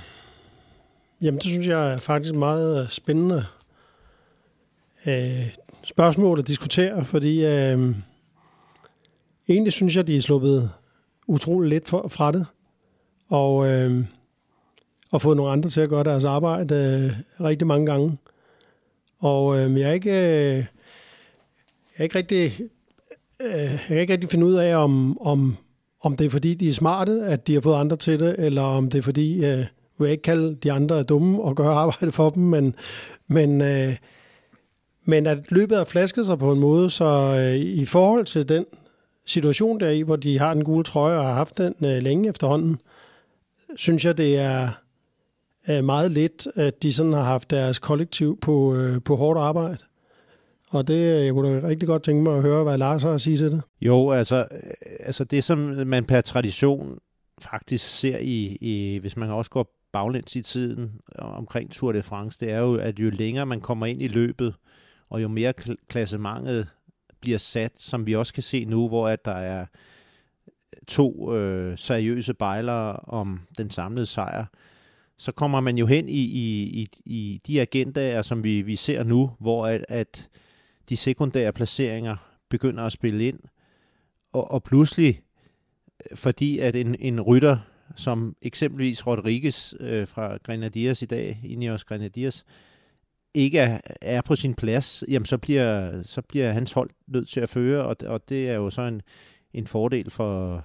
[1.20, 3.44] jamen, det synes jeg er faktisk meget spændende
[5.06, 7.94] øh, spørgsmål at diskutere, fordi øh,
[9.48, 10.70] egentlig synes jeg, de er sluppet
[11.26, 12.46] utrolig lidt for, fra det
[13.28, 14.04] og, øh,
[15.12, 18.18] og fået nogle andre til at gøre deres arbejde øh, rigtig mange gange.
[19.18, 20.66] Og øh, jeg er ikke, øh, jeg
[21.96, 22.60] er ikke rigtig,
[23.40, 25.56] øh, jeg kan ikke rigtig finde ud af, om, om,
[26.00, 28.62] om det er fordi, de er smarte, at de har fået andre til det, eller
[28.62, 29.64] om det er fordi, øh,
[30.00, 32.74] jeg ikke kalde de andre dumme og gøre arbejde for dem, men,
[33.28, 33.96] men, øh,
[35.04, 38.66] men at løbet har flasket sig på en måde, så øh, i forhold til den
[39.26, 42.28] situation der i, hvor de har den gule trøje og har haft den øh, længe
[42.28, 42.78] efterhånden, øh,
[43.76, 44.70] synes jeg, det er
[45.82, 49.78] meget lidt, at de sådan har haft deres kollektiv på, øh, på hårdt arbejde.
[50.70, 53.12] Og det, øh, jeg kunne da rigtig godt tænke mig at høre, hvad Lars har
[53.12, 53.62] at sige til det.
[53.80, 54.60] Jo, altså, øh,
[55.00, 56.98] altså det, som man per tradition
[57.38, 62.38] faktisk ser i, i hvis man også går baglæns i tiden omkring Tour de France,
[62.40, 64.54] det er jo, at jo længere man kommer ind i løbet,
[65.10, 65.52] og jo mere
[65.88, 66.68] klassementet
[67.20, 69.66] bliver sat, som vi også kan se nu, hvor at der er
[70.86, 74.44] to øh, seriøse bejlere om den samlede sejr,
[75.16, 79.02] så kommer man jo hen i, i, i, i de agendaer, som vi, vi ser
[79.02, 80.28] nu, hvor at, at
[80.88, 82.16] de sekundære placeringer
[82.48, 83.40] begynder at spille ind,
[84.32, 85.20] og, og pludselig,
[86.10, 87.58] øh, fordi at en, en rytter,
[87.96, 92.44] som eksempelvis Rodriguez øh, fra Grenadiers i dag, Ineos Grenadiers,
[93.34, 97.40] ikke er, er på sin plads, jamen så bliver, så bliver hans hold nødt til
[97.40, 99.02] at føre, og, og det er jo så en,
[99.52, 100.64] en fordel for,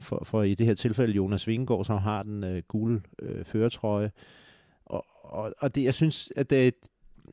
[0.00, 4.10] for, for i det her tilfælde Jonas Vingegaard, som har den øh, gule øh, føretrøje.
[4.84, 6.74] Og, og, og det, jeg synes, at det,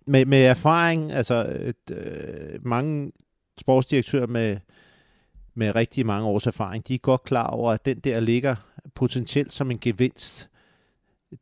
[0.06, 3.12] med, med erfaring, altså et, øh, mange
[3.60, 4.58] sportsdirektører med,
[5.54, 8.56] med rigtig mange års erfaring, de er godt klar over, at den der ligger
[8.96, 10.50] potentielt som en gevinst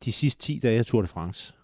[0.04, 1.54] de sidste 10 dage af Tour de France,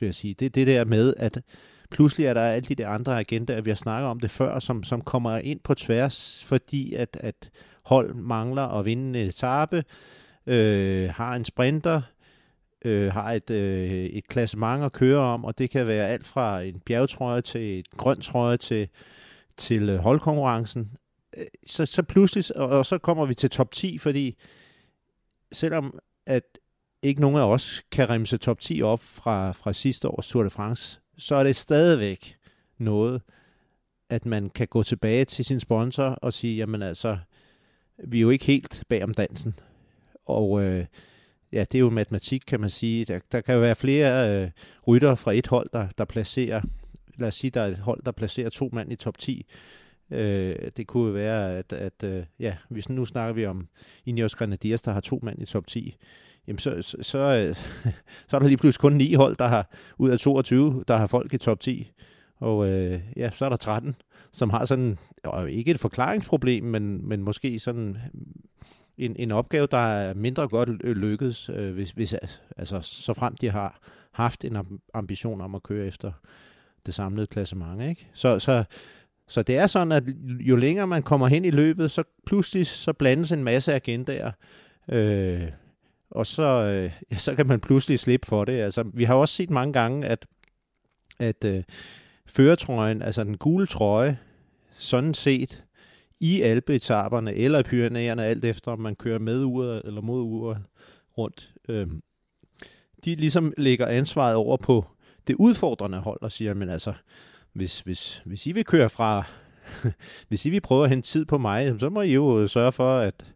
[0.00, 0.34] vil jeg sige.
[0.34, 1.42] Det det der med, at
[1.90, 4.82] pludselig er der alle de der andre agendaer, vi har snakket om det før, som,
[4.82, 7.50] som kommer ind på tværs, fordi at, at
[7.88, 9.84] hold mangler at vinde en etape,
[10.46, 12.02] øh, har en sprinter,
[12.84, 16.60] øh, har et, øh, et klassement at køre om, og det kan være alt fra
[16.60, 18.88] en bjergetrøje til et grønt trøje til,
[19.56, 20.90] til øh, holdkonkurrencen.
[21.36, 24.36] Øh, så, så pludselig, og, og så kommer vi til top 10, fordi
[25.52, 26.42] selvom at
[27.02, 30.50] ikke nogen af os kan remse top 10 op fra, fra sidste års Tour de
[30.50, 32.36] France, så er det stadigvæk
[32.78, 33.22] noget,
[34.10, 37.18] at man kan gå tilbage til sin sponsor og sige, jamen altså,
[38.04, 39.54] vi er jo ikke helt bag om dansen.
[40.26, 40.84] Og øh,
[41.52, 43.04] ja, det er jo matematik, kan man sige.
[43.04, 44.50] Der, der kan jo være flere øh,
[44.86, 46.60] rytter fra et hold, der, der placerer,
[47.18, 49.46] lad os sige, der er et hold, der placerer to mand i top 10.
[50.10, 53.68] Øh, det kunne jo være, at, at øh, ja, hvis nu snakker vi om
[54.06, 55.96] Ineos Grenadiers, der har to mand i top 10,
[56.46, 57.56] jamen så, så, så, øh,
[58.28, 61.06] så er der lige pludselig kun ni hold, der har ud af 22, der har
[61.06, 61.92] folk i top 10.
[62.36, 63.96] Og øh, ja, så er der 13,
[64.32, 67.96] som har sådan, og ikke et forklaringsproblem, men, men måske sådan
[68.98, 72.14] en, en opgave, der er mindre godt lykkedes, øh, hvis, hvis,
[72.56, 73.80] altså, så frem de har
[74.12, 74.56] haft en
[74.94, 76.12] ambition om at køre efter
[76.86, 77.82] det samlede klassement.
[77.82, 78.08] Ikke?
[78.12, 78.64] Så, så,
[79.28, 80.04] så det er sådan, at
[80.40, 84.32] jo længere man kommer hen i løbet, så pludselig så blandes en masse agendaer.
[84.88, 85.42] Øh,
[86.10, 88.52] og så, øh, ja, så kan man pludselig slippe for det.
[88.52, 90.26] Altså, vi har også set mange gange, at,
[91.18, 91.62] at øh,
[92.28, 94.18] føretrøjen, altså den gule trøje,
[94.78, 95.64] sådan set
[96.20, 100.58] i alpeetaperne eller i Pyreneerne, alt efter om man kører med uret eller mod uret
[101.18, 101.86] rundt, øh,
[103.04, 104.84] de ligesom lægger ansvaret over på
[105.26, 106.92] det udfordrende hold og siger, men altså,
[107.52, 109.24] hvis, hvis, hvis I vil køre fra,
[110.28, 112.98] hvis I vil prøve at hente tid på mig, så må I jo sørge for,
[112.98, 113.34] at,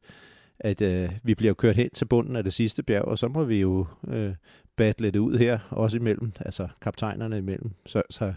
[0.59, 3.45] at øh, vi bliver kørt hen til bunden af det sidste bjerg, og så må
[3.45, 4.35] vi jo øh,
[4.77, 7.71] battle det ud her, også imellem, altså kaptajnerne imellem.
[7.87, 8.33] Så, så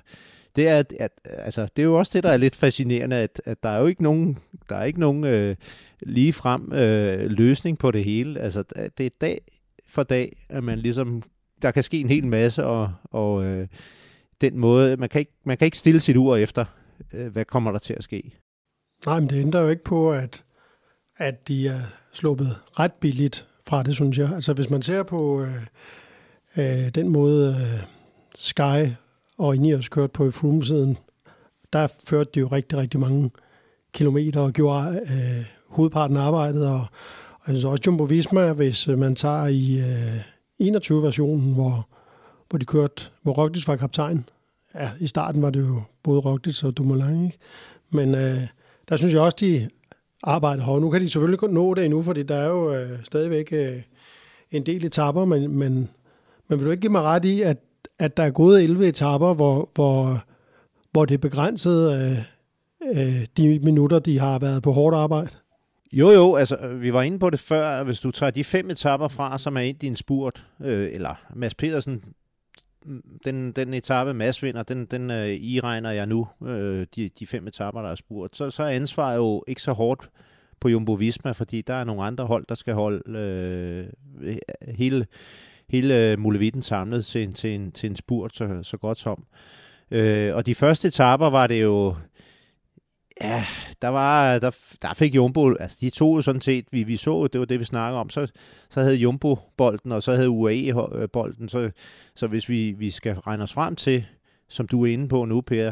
[0.55, 3.63] det er, at, altså, det er jo også det, der er lidt fascinerende, at, at
[3.63, 4.37] der er jo ikke nogen,
[4.69, 5.55] der er ikke nogen øh,
[6.01, 8.39] lige frem øh, løsning på det hele.
[8.39, 8.63] Altså,
[8.97, 9.41] det er dag
[9.87, 11.23] for dag, at man ligesom,
[11.61, 13.67] der kan ske en hel masse, og, og øh,
[14.41, 16.65] den måde, man kan, ikke, man kan ikke stille sit ur efter,
[17.13, 18.31] øh, hvad kommer der til at ske.
[19.05, 20.43] Nej, men det ændrer jo ikke på, at,
[21.17, 21.81] at de er
[22.13, 22.47] sluppet
[22.79, 24.29] ret billigt fra det, synes jeg.
[24.29, 25.65] Altså hvis man ser på øh,
[26.57, 27.83] øh, den måde øh,
[28.35, 28.91] Sky
[29.37, 30.97] og Ineos kørte på i Froome-siden,
[31.73, 33.31] der førte de jo rigtig, rigtig mange
[33.93, 36.67] kilometer og gjorde øh, hovedparten af arbejdet.
[36.67, 36.79] Og,
[37.31, 41.87] og jeg synes også Jumbo Visma, hvis øh, man tager i øh, 21-versionen, hvor,
[42.49, 44.29] hvor de kørte, hvor Roglic var kaptajn.
[44.75, 47.37] Ja, i starten var det jo både Roglic og Dumoulin, ikke?
[47.89, 48.41] Men øh,
[48.89, 49.69] der synes jeg også, de
[50.23, 50.81] arbejder hårdt.
[50.81, 53.81] Nu kan de selvfølgelig kun nå det endnu, fordi der er jo øh, stadigvæk øh,
[54.51, 55.89] en del etapper, men, men,
[56.47, 57.57] men vil du ikke give mig ret i, at,
[57.99, 60.23] at der er gået 11 etapper, hvor, hvor,
[60.91, 62.17] hvor det er begrænset øh,
[62.97, 65.29] øh, de minutter, de har været på hårdt arbejde?
[65.93, 69.07] Jo, jo, altså vi var inde på det før, hvis du tager de fem etapper
[69.07, 72.03] fra, som er ind i en spurt, øh, eller Mads Pedersen,
[73.25, 77.27] den, den etape Mads vinder, den, den øh, i regner jeg nu, øh, de, de
[77.27, 80.09] fem etapper, der er spurt, så, så er ansvaret jo ikke så hårdt
[80.59, 83.87] på Jumbo Visma, fordi der er nogle andre hold, der skal holde øh,
[84.75, 85.05] hele,
[85.69, 89.25] hele øh, mulevitten samlet til til en, til en spurt så, så godt som.
[89.91, 91.95] Øh, og de første etapper var det jo,
[93.21, 93.45] ja,
[93.81, 94.51] der var, der,
[94.81, 97.65] der fik Jumbo, altså de to sådan set, vi, vi så, det var det, vi
[97.65, 98.27] snakker om, så,
[98.69, 101.71] så havde Jumbo bolden, og så havde UAE øh, bolden, så,
[102.15, 104.05] så hvis vi, vi skal regne os frem til,
[104.49, 105.71] som du er inde på nu, Per,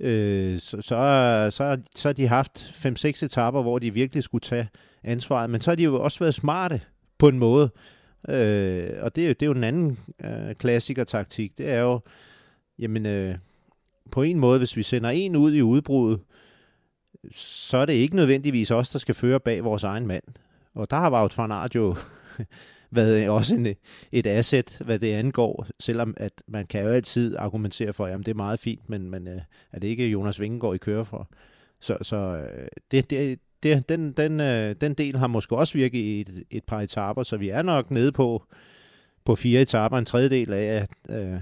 [0.00, 4.68] øh, så, så, så, så har de haft 5-6 etapper, hvor de virkelig skulle tage
[5.04, 6.80] ansvaret, men så har de jo også været smarte
[7.18, 7.70] på en måde,
[8.28, 12.00] øh, og det, er jo, det er jo en anden øh, klassiker-taktik, det er jo,
[12.78, 13.34] jamen, øh,
[14.10, 16.20] på en måde, hvis vi sender en ud i udbruddet,
[17.34, 20.22] så er det ikke nødvendigvis os, der skal føre bag vores egen mand.
[20.74, 21.96] Og der har Wout van Aert jo
[22.90, 23.66] været også en,
[24.12, 28.28] et asset, hvad det angår, selvom at man kan jo altid argumentere for, at det
[28.28, 29.40] er meget fint, men, men øh,
[29.72, 31.30] er det ikke Jonas Vingegaard, I kører for?
[31.80, 35.98] Så, så øh, det, det, det, den, den, øh, den del har måske også virket
[35.98, 38.42] i et, et par etaper, så vi er nok nede på,
[39.24, 41.40] på fire etaper, en tredjedel af, øh,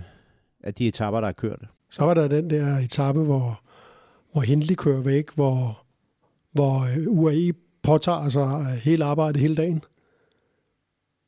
[0.62, 1.60] af de etaper, der er kørt.
[1.90, 3.60] Så var der den der etape, hvor
[4.32, 5.82] hvor Hindley kører væk, hvor,
[6.52, 7.52] hvor øh, UAE
[7.82, 9.82] påtager sig øh, hele arbejdet hele dagen,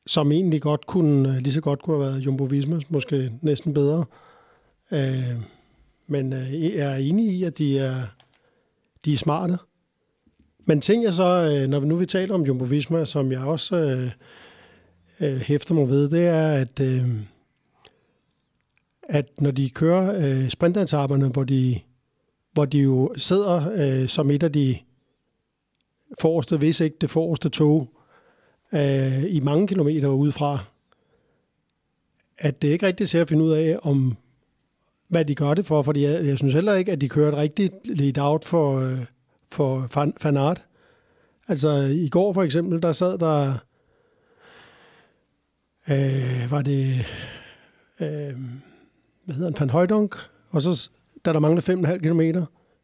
[0.07, 3.73] som egentlig godt kunne, øh, lige så godt kunne have været Jumbo Visma, måske næsten
[3.73, 4.05] bedre.
[4.91, 5.41] Øh,
[6.07, 7.95] men jeg er enig i, at de er,
[9.05, 9.57] de er smarte.
[10.65, 13.39] Men tænker jeg så, øh, når vi nu vi taler om Jumbo Visma, som jeg
[13.39, 14.11] også øh,
[15.19, 17.09] øh, hæfter mig ved, det er, at, øh,
[19.03, 21.79] at når de kører øh, sprinteretaperne, hvor de
[22.53, 24.77] hvor de jo sidder øh, som et af de
[26.19, 27.89] forreste, hvis ikke det forreste tog,
[28.73, 30.59] øh, i mange kilometer udefra,
[32.37, 34.17] at det ikke rigtigt ser at finde ud af, om
[35.07, 37.37] hvad de gør det for, fordi jeg, jeg synes heller ikke, at de kører et
[37.37, 39.05] rigtigt lead out for, øh,
[39.53, 40.63] for fan, fanart.
[41.47, 43.53] Altså i går for eksempel, der sad der,
[45.89, 47.05] øh, var det,
[47.99, 48.37] øh,
[49.25, 50.15] hvad hedder han, Van Højdunk,
[50.49, 50.89] og så
[51.25, 52.21] da der manglede 5,5 km,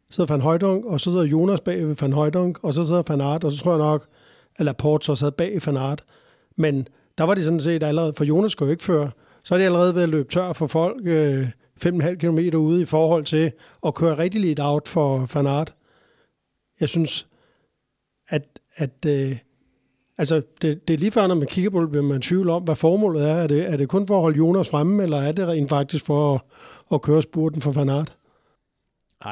[0.09, 3.21] sidder Van Højdunk, og så sidder Jonas bag ved Van Højdunk, og så sidder Van
[3.21, 4.07] og så tror jeg nok,
[4.55, 5.97] at Laporte så sad bag Van
[6.55, 9.11] Men der var de sådan set allerede, for Jonas skulle jo ikke føre,
[9.43, 11.47] så er de allerede ved at løbe tør for folk øh,
[11.85, 13.51] 5,5 km ude i forhold til
[13.85, 15.47] at køre rigtig lidt out for Van
[16.79, 17.27] jeg synes,
[18.27, 19.37] at, at øh,
[20.17, 22.63] altså, det, det er lige før, når man kigger på det, bliver man tvivl om,
[22.63, 23.33] hvad formålet er.
[23.33, 26.05] Er det, er det kun for at holde Jonas fremme, eller er det rent faktisk
[26.05, 26.41] for at,
[26.93, 28.15] at køre spurten for Fanart?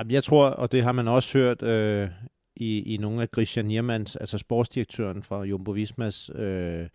[0.10, 2.10] Jeg tror, og det har man også hørt øh,
[2.56, 6.88] i, i nogle af Christian Niermans, altså sportsdirektøren fra Jumbo Vismas øh,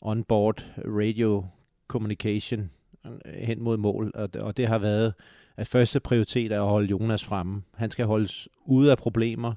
[0.00, 1.44] onboard radio
[1.88, 2.70] communication
[3.06, 5.14] øh, hen mod mål, og det, og det har været,
[5.56, 7.62] at første prioritet er at holde Jonas fremme.
[7.74, 9.54] Han skal holdes ude af problemer.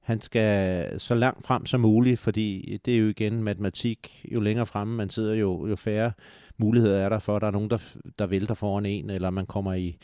[0.00, 4.26] Han skal så langt frem som muligt, fordi det er jo igen matematik.
[4.32, 6.12] Jo længere fremme man sidder, jo, jo færre
[6.58, 9.46] muligheder er der for, at der er nogen, der, der vælter foran en, eller man
[9.46, 9.96] kommer i,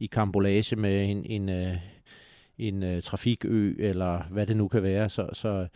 [0.00, 1.76] i kambolage med en, en, øh,
[2.58, 5.08] en, en trafikø, eller hvad det nu kan være.
[5.08, 5.66] Så, så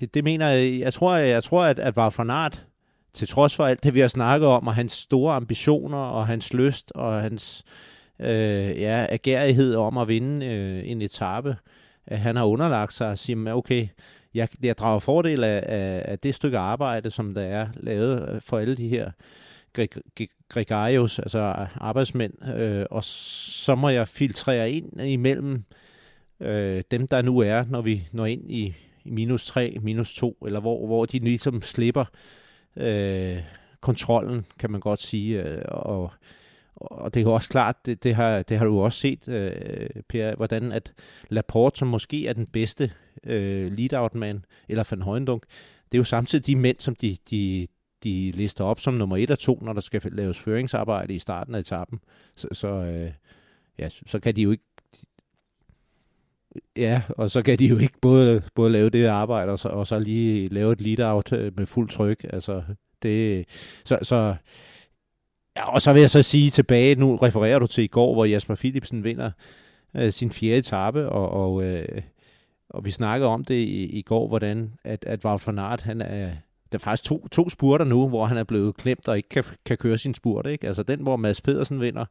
[0.00, 2.66] det, det mener jeg, jeg tror, jeg, jeg tror at, at var van Aert,
[3.14, 6.54] til trods for alt det, vi har snakket om, og hans store ambitioner, og hans
[6.54, 7.64] lyst, og hans,
[8.20, 11.56] øh, ja, agerighed om at vinde øh, en etape,
[12.06, 13.88] at han har underlagt sig og siger, okay,
[14.34, 18.40] jeg, jeg drager fordel af, af, af det stykke arbejde, som der er lavet øh,
[18.40, 19.10] for alle de her
[20.48, 21.38] gregarius, altså
[21.74, 25.64] arbejdsmænd, øh, og så må jeg filtrere ind imellem
[26.40, 30.36] øh, dem, der nu er, når vi når ind i, i minus 3, minus 2,
[30.46, 32.04] eller hvor, hvor de ligesom slipper
[32.76, 33.38] øh,
[33.80, 36.12] kontrollen, kan man godt sige, øh, og
[36.80, 40.02] og det er jo også klart, det, det, har, det har du også set, øh,
[40.08, 40.92] Per, hvordan at
[41.28, 42.92] Laporte, som måske er den bedste
[43.24, 45.42] øh, lead-out-man, eller Van Højendunk,
[45.92, 47.66] det er jo samtidig de mænd, som de, de,
[48.04, 51.54] de lister op som nummer et og to, når der skal laves føringsarbejde i starten
[51.54, 52.00] af etappen.
[52.36, 53.12] Så, så, øh,
[53.78, 54.64] ja, så kan de jo ikke
[56.76, 59.86] Ja, og så kan de jo ikke både, både lave det arbejde, og så, og
[59.86, 62.24] så lige lave et lead-out øh, med fuld tryk.
[62.24, 62.62] Altså,
[63.02, 63.44] det,
[63.84, 64.36] så, så,
[65.58, 68.24] ja, og så vil jeg så sige tilbage, nu refererer du til i går, hvor
[68.24, 69.30] Jasper Philipsen vinder
[69.96, 72.02] øh, sin fjerde etape, og, og, øh,
[72.70, 76.00] og vi snakkede om det i, i går, hvordan at, at Wout van Aert, han
[76.00, 76.30] er,
[76.72, 79.44] der er faktisk to, to spurter nu, hvor han er blevet klemt og ikke kan,
[79.66, 80.46] kan køre sin spurt.
[80.46, 80.66] Ikke?
[80.66, 82.04] Altså den, hvor Mads Pedersen vinder,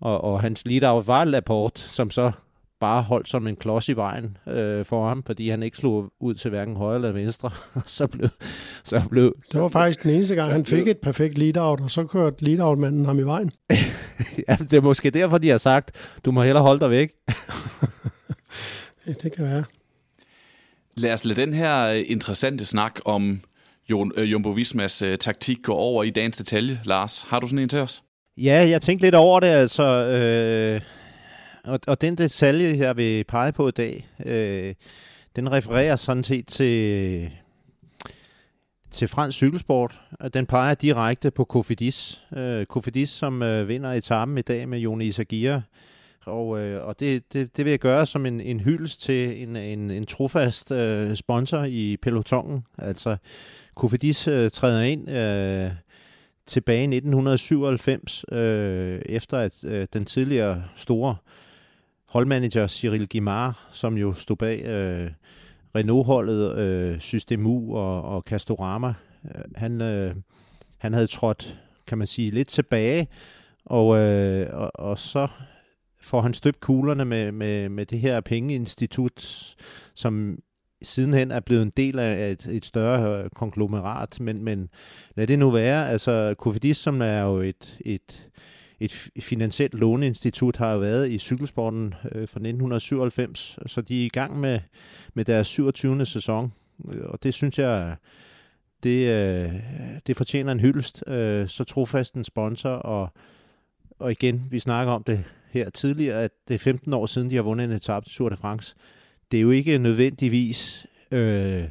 [0.00, 2.32] og, og hans lead-out var Laporte, som så
[2.80, 6.34] bare holdt som en klods i vejen øh, for ham, fordi han ikke slog ud
[6.34, 7.50] til hverken højre eller venstre.
[7.86, 8.28] så blev,
[8.84, 9.36] så blev...
[9.52, 13.04] Det var faktisk den eneste gang, han fik et perfekt lead-out, og så kørte lead-out-manden
[13.04, 13.52] ham i vejen.
[14.48, 15.90] ja, det er måske derfor, de har sagt,
[16.24, 17.12] du må hellere holde dig væk.
[19.06, 19.64] ja, det kan være.
[20.96, 23.40] Lad os lade den her øh, interessante snak om
[23.90, 26.80] øh, Jumbo Vismas uh, taktik gå over i dagens detalje.
[26.84, 28.02] Lars, har du sådan en til os?
[28.36, 29.46] Ja, jeg tænkte lidt over det.
[29.46, 30.80] Altså, øh,
[31.66, 34.74] og, og den detalje, jeg vil pege på i dag, øh,
[35.36, 37.30] den refererer sådan set til,
[38.90, 40.00] til fransk cykelsport.
[40.34, 42.22] Den peger direkte på Kofidis.
[42.36, 45.62] Øh, Kofidis, som øh, vinder etappen i dag med Jone Isagira.
[46.26, 49.56] Og, øh, og det, det, det vil jeg gøre som en, en hyldest til en,
[49.56, 52.64] en, en trofast øh, sponsor i pelotongen.
[52.78, 53.16] Altså,
[53.76, 55.70] Kofidis øh, træder ind øh,
[56.46, 61.16] tilbage i 1997, øh, efter at øh, den tidligere store
[62.16, 65.10] holdmanager Cyril Guimard, som jo stod bag øh,
[65.74, 70.14] Renault-holdet, øh, Systemu og, og Castorama, øh, han, øh,
[70.78, 73.08] han havde trådt, kan man sige, lidt tilbage,
[73.64, 75.28] og, øh, og, og så
[76.00, 79.54] får han støbt kuglerne med, med, med det her pengeinstitut,
[79.94, 80.38] som
[80.82, 84.68] sidenhen er blevet en del af et, et større øh, konglomerat, men, men
[85.14, 85.90] lad det nu være.
[85.90, 88.28] Altså, Cofidis, som er jo et, et,
[88.80, 94.08] et finansielt låneinstitut, har jo været i cykelsporten øh, fra 1997, så de er i
[94.08, 94.60] gang med,
[95.14, 96.06] med deres 27.
[96.06, 96.52] sæson,
[96.92, 97.96] øh, og det synes jeg,
[98.82, 99.52] det, øh,
[100.06, 101.04] det fortjener en hyldest.
[101.06, 103.08] Øh, så trofast en sponsor, og,
[103.98, 107.36] og igen, vi snakker om det her tidligere, at det er 15 år siden, de
[107.36, 108.74] har vundet en etape til Tour de France.
[109.30, 111.64] Det er jo ikke nødvendigvis øh,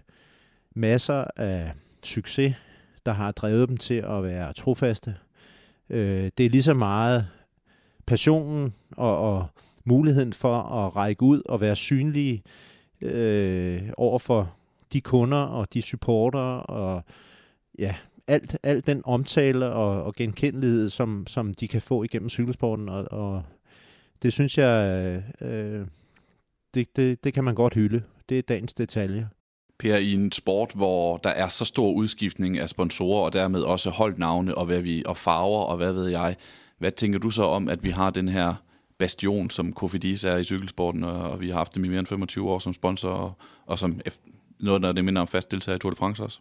[0.76, 1.72] masser af
[2.04, 2.56] succes,
[3.06, 5.16] der har drevet dem til at være trofaste.
[5.90, 7.28] Øh, det er lige så meget
[8.06, 9.46] passionen og, og
[9.86, 12.44] muligheden for at række ud og være synlige
[13.02, 14.56] øh, over for
[14.94, 17.04] de kunder og de supporter og
[17.80, 17.96] ja,
[18.28, 23.06] alt, alt den omtale og, og genkendelighed, som, som de kan få igennem cykelsporten, og,
[23.12, 23.44] og
[24.22, 25.88] det synes jeg, øh,
[26.74, 28.04] det, det, det kan man godt hylde.
[28.30, 29.30] Det er dagens detalje.
[29.80, 33.90] Per, i en sport, hvor der er så stor udskiftning af sponsorer, og dermed også
[33.90, 36.36] holdnavne og, hvad vi, og farver, og hvad ved jeg,
[36.78, 38.54] hvad tænker du så om, at vi har den her
[38.98, 42.50] bastion, som Kofidis er i cykelsporten, og vi har haft dem i mere end 25
[42.50, 43.34] år som sponsor, og,
[43.66, 44.02] og som
[44.60, 46.40] noget, der det minder om fast deltager i Tour de France også?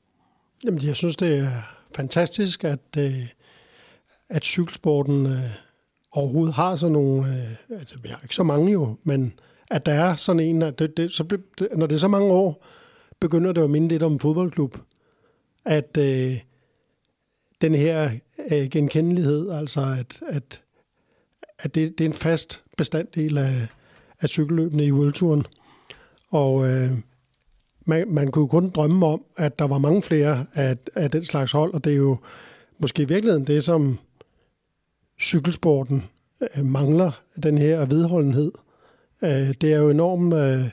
[0.64, 1.50] Jamen, jeg synes, det er
[1.96, 3.28] fantastisk, at, øh,
[4.28, 5.50] at cykelsporten øh,
[6.12, 9.38] overhovedet har sådan nogle, øh, altså vi har ikke så mange jo, men
[9.70, 11.22] at der er sådan en, at det, det, så,
[11.58, 12.66] det, når det er så mange år,
[13.24, 14.78] begynder det at minde lidt om en fodboldklub.
[15.64, 16.40] At øh,
[17.60, 18.10] den her
[18.52, 20.62] øh, genkendelighed, altså at, at,
[21.58, 23.68] at det, det er en fast bestanddel af,
[24.20, 25.44] af cykelløbene i World
[26.30, 26.90] Og øh,
[27.86, 31.52] man, man kunne kun drømme om, at der var mange flere af, af den slags
[31.52, 32.16] hold, og det er jo
[32.78, 33.98] måske i virkeligheden det, som
[35.20, 36.04] cykelsporten
[36.56, 38.52] øh, mangler, den her vedholdenhed.
[39.22, 40.70] Øh, det er jo enormt øh,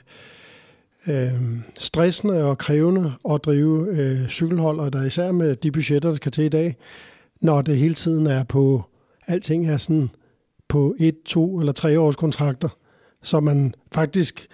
[1.08, 1.32] øh,
[1.78, 6.32] stressende og krævende at drive øh, cykelhold, og der især med de budgetter, der skal
[6.32, 6.76] til i dag,
[7.40, 8.84] når det hele tiden er på,
[9.26, 10.10] alting er sådan
[10.68, 12.68] på et, to eller tre års kontrakter,
[13.22, 14.46] så man faktisk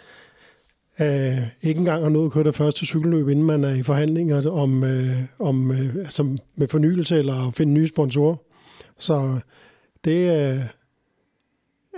[1.00, 4.50] øh, ikke engang har nået at køre det første cykelløb, inden man er i forhandlinger
[4.50, 8.36] om, øh, om øh, altså med fornyelse eller at finde nye sponsorer.
[8.98, 9.38] Så
[10.04, 10.62] det, øh,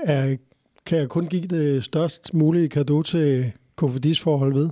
[0.04, 0.36] er,
[0.86, 4.70] kan jeg kun give det størst mulige kado til Kofidis forhold ved.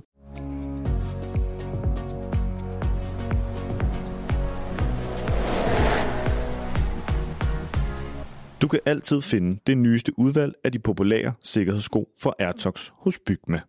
[8.61, 13.61] Du kan altid finde det nyeste udvalg af de populære sikkerhedssko for Airtox hos Bygma.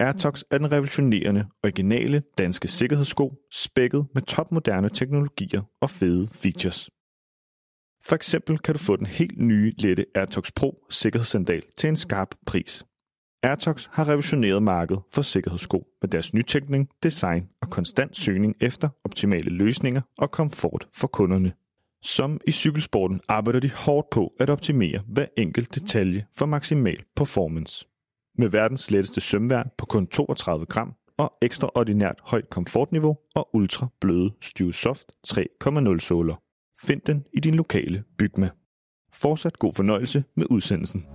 [0.00, 6.90] Airtox er den revolutionerende, originale danske sikkerhedssko, spækket med topmoderne teknologier og fede features.
[8.04, 12.34] For eksempel kan du få den helt nye lette Airtox Pro sikkerhedssandal til en skarp
[12.46, 12.84] pris.
[13.42, 19.50] Airtox har revolutioneret markedet for sikkerhedssko med deres nytænkning, design og konstant søgning efter optimale
[19.50, 21.52] løsninger og komfort for kunderne.
[22.02, 27.86] Som i cykelsporten arbejder de hårdt på at optimere hver enkelt detalje for maksimal performance.
[28.38, 34.30] Med verdens letteste sømværn på kun 32 gram og ekstraordinært højt komfortniveau og ultra bløde
[34.40, 36.34] Stiv Soft 3,0 såler.
[36.86, 38.50] Find den i din lokale Bygma.
[39.12, 41.06] Fortsat god fornøjelse med udsendelsen.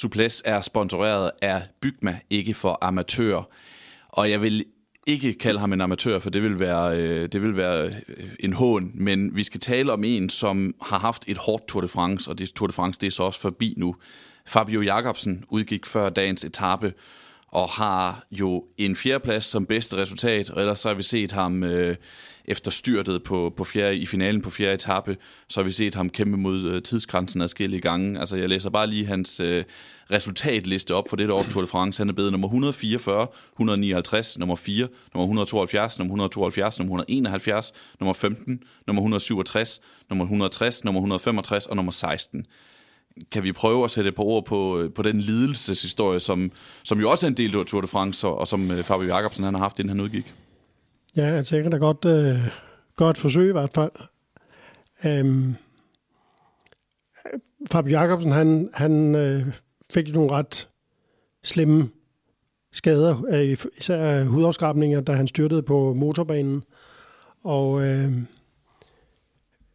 [0.00, 3.42] Suples er sponsoreret af Bygma, ikke for amatører.
[4.08, 4.64] Og jeg vil
[5.06, 8.52] ikke kalde ham en amatør, for det vil være, øh, det vil være øh, en
[8.52, 12.30] hån, men vi skal tale om en, som har haft et hårdt Tour de France,
[12.30, 13.96] og det Tour de France det er så også forbi nu.
[14.46, 16.92] Fabio Jacobsen udgik før dagens etape,
[17.50, 21.64] og har jo en fjerdeplads som bedste resultat, og ellers så har vi set ham
[21.64, 21.96] øh,
[22.44, 25.16] efter styrtet på, på fjerde, i finalen på fjerde etape,
[25.48, 28.20] så har vi set ham kæmpe mod øh, tidsgrænsen adskillige gange.
[28.20, 29.64] Altså jeg læser bare lige hans øh,
[30.10, 32.00] resultatliste op for det år Tour de France.
[32.00, 38.12] Han er blevet nummer 144, 159, nummer 4, nummer 172, nummer 172, nummer 171, nummer
[38.12, 39.80] 15, nummer 167,
[40.10, 42.46] nummer 160, nummer 165 og nummer 16
[43.30, 46.52] kan vi prøve at sætte på ord på, øh, på den lidelseshistorie, som,
[46.82, 49.06] som jo også er en del af Tour de France, og, og som øh, Fabio
[49.06, 50.34] Jacobsen han har haft, inden han udgik?
[51.16, 52.36] Ja, jeg tænker da godt, øh,
[52.96, 53.90] godt forsøg i hvert fald.
[55.04, 55.56] Øhm,
[57.70, 59.42] Fabio Jacobsen, han, han øh,
[59.92, 60.68] fik nogle ret
[61.44, 61.88] slemme
[62.72, 66.64] skader, øh, især hudafskrabninger, da han styrtede på motorbanen.
[67.44, 68.12] Og øh,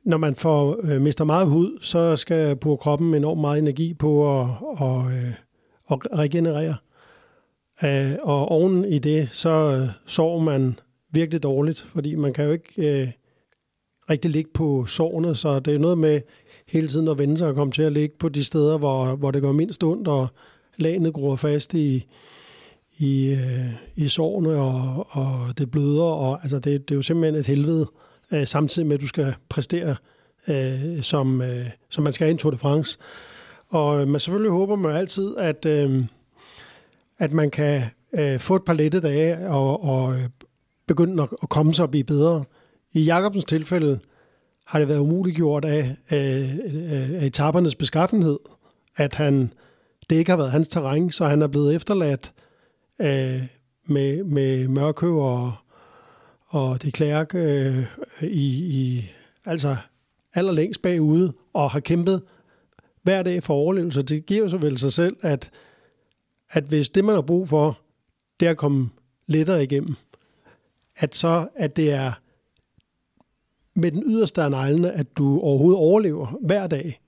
[0.05, 4.39] når man får øh, mister meget hud, så skal bruge kroppen enormt meget energi på
[4.39, 5.33] at, og, øh,
[5.91, 6.75] at regenerere.
[7.83, 10.79] Øh, og oven i det, så øh, sover man
[11.11, 13.07] virkelig dårligt, fordi man kan jo ikke øh,
[14.09, 16.21] rigtig ligge på sårene, så det er noget med
[16.67, 19.31] hele tiden at vende sig og komme til at ligge på de steder, hvor, hvor
[19.31, 20.27] det går mindst ondt, og
[20.77, 22.05] lagene gror fast i,
[22.97, 27.39] i, øh, i sårene, og, og det bløder, og altså det, det er jo simpelthen
[27.39, 28.04] et helvede, øh,
[28.35, 29.95] Øh, samtidig med, at du skal præstere,
[30.47, 32.97] øh, som, øh, som man skal i en Tour de France.
[33.69, 36.03] Og øh, man selvfølgelig håber man altid, at, øh,
[37.19, 37.81] at man kan
[38.17, 40.29] øh, få et par lette dage og, og øh,
[40.87, 42.43] begynde at, at komme sig og blive bedre.
[42.93, 43.99] I Jacobsens tilfælde
[44.65, 46.59] har det været umuliggjort af, af,
[47.21, 48.39] af etapernes beskaffenhed,
[48.97, 49.53] at han,
[50.09, 52.33] det ikke har været hans terræn, så han er blevet efterladt
[53.01, 53.41] øh,
[53.85, 55.53] med, med Mørkø og,
[56.55, 57.85] og de Klerk øh,
[58.21, 58.47] i,
[58.79, 59.09] i,
[59.45, 59.75] altså
[60.33, 62.21] allerlængst bagude, og har kæmpet
[63.03, 64.01] hver dag for overlevelse.
[64.01, 65.51] Det giver så vel sig selv, at,
[66.49, 67.79] at hvis det, man har brug for,
[68.39, 68.89] det er at komme
[69.27, 69.95] lettere igennem,
[70.97, 72.11] at så at det er
[73.73, 77.01] med den yderste af neglene, at du overhovedet overlever hver dag,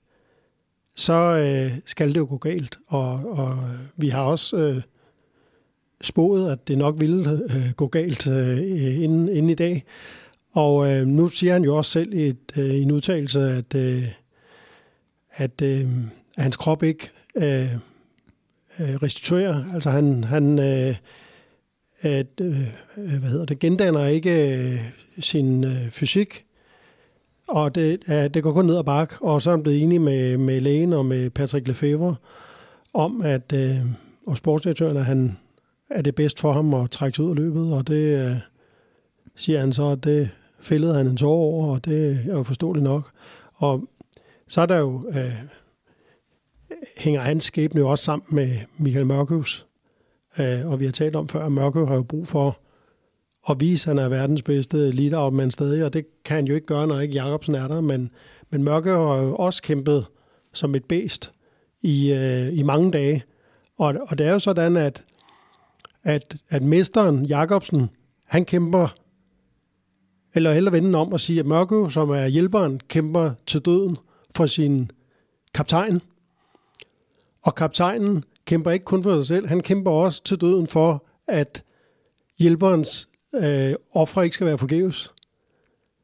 [0.94, 2.78] så øh, skal det jo gå galt.
[2.86, 3.58] Og, og
[3.96, 4.82] vi har også øh,
[6.00, 8.58] spået, at det nok ville øh, gå galt øh,
[9.02, 9.84] inden, inden i dag.
[10.52, 13.74] Og øh, nu siger han jo også selv i, et, øh, i en udtalelse, at,
[13.74, 14.08] øh,
[15.30, 15.88] at, øh,
[16.36, 17.72] at hans krop ikke øh,
[18.78, 19.64] øh restituerer.
[19.74, 20.96] Altså han, han øh,
[22.00, 22.60] at, øh,
[22.96, 24.80] øh, hvad hedder det, gendanner ikke øh,
[25.18, 26.44] sin øh, fysik,
[27.48, 30.00] og det, ja, det går kun ned ad bak, og så er han blevet enig
[30.00, 32.14] med, med lægen og med Patrick Lefebvre
[32.94, 33.76] om, at øh,
[34.26, 35.38] og sportsdirektøren, at han
[35.90, 38.36] er det bedst for ham at trække sig ud af løbet, og det øh,
[39.36, 40.30] siger han så, at det
[40.60, 43.10] fældede han en tår over, og det er jo forståeligt nok.
[43.54, 43.88] Og
[44.48, 45.32] så er der jo, øh,
[46.96, 49.66] hænger hans skæbne jo også sammen med Michael Mørkøvs,
[50.38, 52.60] øh, og vi har talt om før, at Mørkøv har jo brug for
[53.50, 56.54] at vise, at han er verdens bedste leader, men stadig, og det kan han jo
[56.54, 58.10] ikke gøre, når ikke Jacobsen er der, men,
[58.50, 60.06] men Mørkøv har jo også kæmpet
[60.52, 61.32] som et bedst
[61.82, 63.24] i, øh, i mange dage,
[63.78, 65.04] og, og det er jo sådan, at
[66.08, 67.90] at, at mesteren Jakobsen,
[68.24, 68.94] han kæmper,
[70.34, 73.96] eller heller vende om at sige, at Mørkø, som er hjælperen, kæmper til døden
[74.36, 74.90] for sin
[75.54, 76.00] kaptajn.
[77.42, 81.62] Og kaptajnen kæmper ikke kun for sig selv, han kæmper også til døden for, at
[82.38, 85.12] hjælperens øh, ofre ikke skal være forgæves.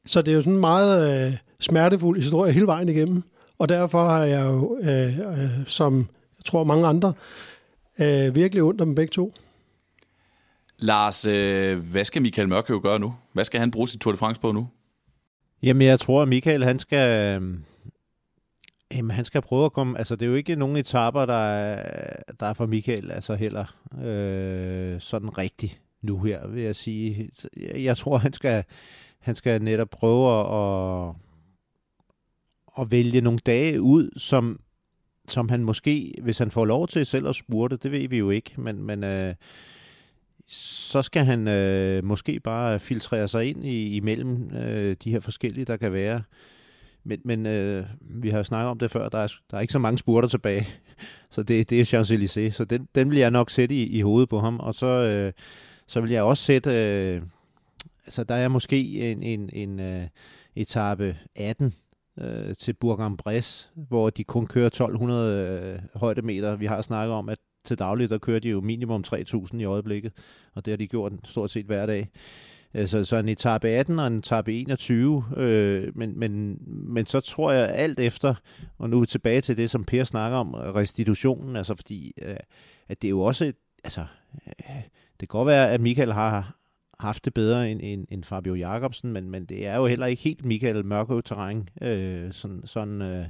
[0.07, 3.22] Så det er jo sådan en meget øh, smertefuld historie hele vejen igennem.
[3.59, 5.98] Og derfor har jeg jo, øh, øh, som
[6.38, 7.12] jeg tror mange andre,
[8.00, 9.32] øh, virkelig ondt om begge to.
[10.78, 13.14] Lars, øh, hvad skal Michael Mørkøv gøre nu?
[13.32, 14.68] Hvad skal han bruge sit Tour de France på nu?
[15.62, 17.42] Jamen, jeg tror, at Michael, han skal...
[17.42, 17.58] Øh,
[18.92, 19.98] jamen, han skal prøve at komme...
[19.98, 23.64] Altså, det er jo ikke nogen etaper, der er, der er for Michael, altså heller
[24.04, 27.30] øh, sådan rigtigt nu her, vil jeg sige.
[27.74, 28.64] Jeg tror, han skal,
[29.18, 31.14] han skal netop prøve at,
[32.80, 34.60] at vælge nogle dage ud, som,
[35.28, 38.30] som han måske, hvis han får lov til selv at spurte, det ved vi jo
[38.30, 39.34] ikke, men, men øh,
[40.47, 45.64] så skal han øh, måske bare filtrere sig ind i, imellem øh, de her forskellige,
[45.64, 46.22] der kan være.
[47.05, 49.72] Men, men øh, vi har jo snakket om det før, der er, der er ikke
[49.72, 50.68] så mange spurter tilbage,
[51.30, 54.28] så det, det er Champs-Élysées, så den, den vil jeg nok sætte i, i hovedet
[54.28, 55.32] på ham, og så, øh,
[55.86, 57.22] så vil jeg også sætte, øh,
[58.07, 60.07] altså der er måske en, en, en øh,
[60.57, 61.74] etape 18,
[62.20, 66.57] øh, til Bourg-en-Bresse, hvor de kun kører 1200 øh, højdemeter.
[66.57, 70.12] Vi har snakket om, at til daglig, der kører de jo minimum 3000 i øjeblikket,
[70.54, 72.08] og det har de gjort stort set hver dag.
[72.74, 77.20] Altså, så, så en etape 18 og en etape 21, øh, men, men, men så
[77.20, 78.34] tror jeg alt efter,
[78.78, 82.36] og nu er vi tilbage til det, som Per snakker om, restitutionen, altså fordi, øh,
[82.88, 83.52] at det er jo også,
[83.84, 84.04] altså,
[84.46, 84.76] øh,
[85.20, 86.56] det kan godt være, at Michael har
[86.98, 90.22] haft det bedre end, end, end Fabio Jacobsen, men, men det er jo heller ikke
[90.22, 93.26] helt Michael Mørkøv-terræn, øh, sådan, sådan øh,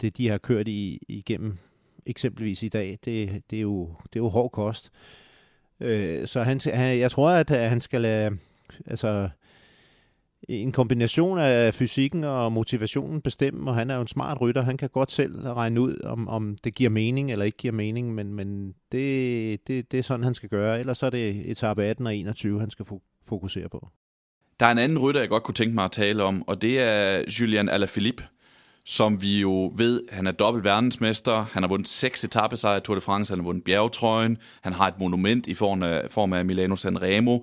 [0.00, 1.58] det de har kørt i, igennem
[2.10, 4.90] eksempelvis i dag, det, det, er, jo, det er jo hård kost.
[5.80, 8.36] Øh, så han, han, jeg tror, at han skal lade,
[8.86, 9.28] altså,
[10.48, 14.62] en kombination af fysikken og motivationen bestemme, og han er jo en smart rytter.
[14.62, 18.14] Han kan godt selv regne ud, om, om det giver mening eller ikke giver mening,
[18.14, 20.80] men, men det, det, det er sådan, han skal gøre.
[20.80, 22.86] Ellers så er det etape 18 og 21, han skal
[23.28, 23.88] fokusere på.
[24.60, 26.80] Der er en anden rytter, jeg godt kunne tænke mig at tale om, og det
[26.80, 28.24] er Julian Alaphilippe,
[28.84, 31.46] som vi jo ved, han er dobbelt verdensmester.
[31.52, 34.88] Han har vundet seks etappesejre i Tour de France, han har vundet bjergetrøjen, han har
[34.88, 37.38] et monument i form af, form af Milano Sanremo,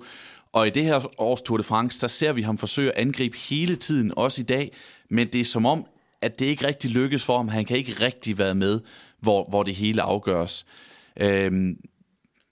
[0.52, 3.36] og i det her års Tour de France, der ser vi ham forsøge at angribe
[3.36, 4.72] hele tiden, også i dag.
[5.10, 5.86] Men det er som om,
[6.22, 7.48] at det ikke rigtig lykkes for ham.
[7.48, 8.80] Han kan ikke rigtig være med,
[9.20, 10.66] hvor, hvor det hele afgøres.
[11.20, 11.76] Øhm,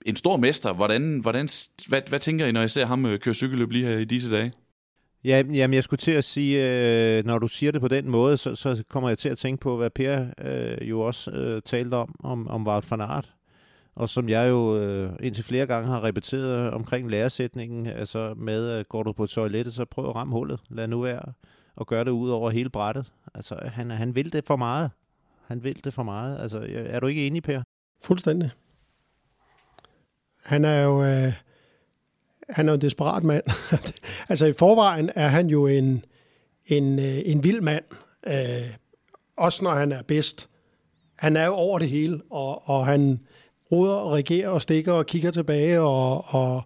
[0.05, 0.73] en stor mester.
[0.73, 1.49] Hvordan, hvordan,
[1.87, 4.31] hvad, hvad tænker I, når I ser ham øh, køre cykelløb lige her i disse
[4.31, 4.51] dage?
[5.23, 8.37] Ja, jamen jeg skulle til at sige, øh, når du siger det på den måde,
[8.37, 11.95] så, så kommer jeg til at tænke på, hvad Per øh, jo også øh, talte
[11.95, 13.33] om, om, om Wout van Aert
[13.97, 18.85] og som jeg jo øh, indtil flere gange har repeteret omkring læresætningen, altså med, øh,
[18.89, 20.59] går du på toilettet, så prøv at ramme hullet.
[20.69, 21.33] Lad nu være
[21.75, 23.11] og gøre det ud over hele brættet.
[23.33, 24.91] Altså, han, han vil det for meget.
[25.47, 26.39] Han vil det for meget.
[26.39, 27.61] Altså, er du ikke enig, Per?
[28.03, 28.51] Fuldstændig.
[30.43, 31.33] Han er jo, øh,
[32.49, 33.43] han er en desperat mand.
[34.29, 36.05] altså, i forvejen er han jo en,
[36.65, 37.83] en, øh, en vild mand.
[38.27, 38.73] Øh,
[39.37, 40.49] også når han er bedst.
[41.15, 43.19] Han er jo over det hele, og, og han,
[43.71, 46.61] roder og regerer og stikker og kigger tilbage og, og,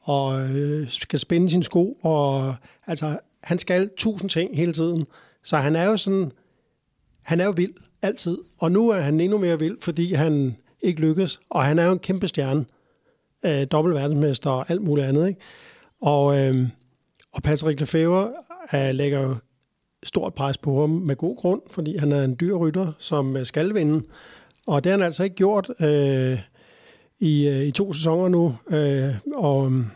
[0.00, 1.98] og øh, skal spænde sin sko.
[2.02, 2.54] Og,
[2.86, 5.04] altså, han skal tusind ting hele tiden.
[5.44, 6.32] Så han er jo sådan,
[7.22, 8.38] han er jo vild altid.
[8.58, 11.40] Og nu er han endnu mere vild, fordi han ikke lykkes.
[11.50, 12.64] Og han er jo en kæmpe stjerne.
[13.44, 15.28] Øh, dobbelt verdensmester og alt muligt andet.
[15.28, 15.40] Ikke?
[16.00, 16.68] Og, øh,
[17.32, 18.32] og Patrick Lefebvre
[18.74, 19.36] øh, lægger jo
[20.02, 23.46] stort pres på ham med god grund, fordi han er en dyr rytter, som øh,
[23.46, 24.06] skal vinde.
[24.66, 26.38] Og det har han altså ikke gjort øh,
[27.20, 28.56] i, øh, i to sæsoner nu.
[28.70, 29.86] Øh, og øhm,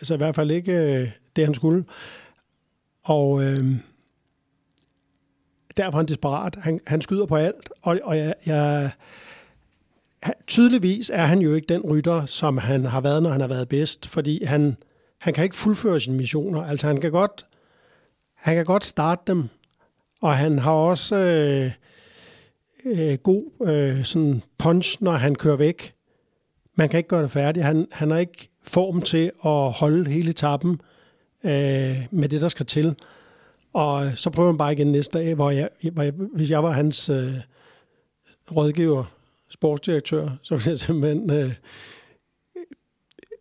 [0.00, 1.84] altså i hvert fald ikke øh, det, han skulle.
[3.02, 3.64] Og øh,
[5.76, 6.54] derfor er han desperat.
[6.54, 7.70] Han, han skyder på alt.
[7.82, 8.90] Og, og jeg, jeg,
[10.46, 13.68] tydeligvis er han jo ikke den rytter, som han har været, når han har været
[13.68, 14.06] bedst.
[14.06, 14.76] Fordi han,
[15.20, 16.62] han kan ikke fuldføre sine missioner.
[16.62, 17.44] Altså han kan godt,
[18.34, 19.48] han kan godt starte dem.
[20.20, 21.16] Og han har også...
[21.16, 21.70] Øh,
[22.84, 25.94] øh, god øh, sådan punch, når han kører væk.
[26.74, 27.66] Man kan ikke gøre det færdigt.
[27.66, 30.80] Han, han har ikke form til at holde hele tappen
[31.44, 32.96] øh, med det, der skal til.
[33.72, 36.70] Og så prøver han bare igen næste dag, hvor jeg, hvor jeg hvis jeg var
[36.70, 37.34] hans øh,
[38.56, 39.13] rådgiver,
[39.54, 41.50] sportsdirektør, så vil jeg simpelthen øh,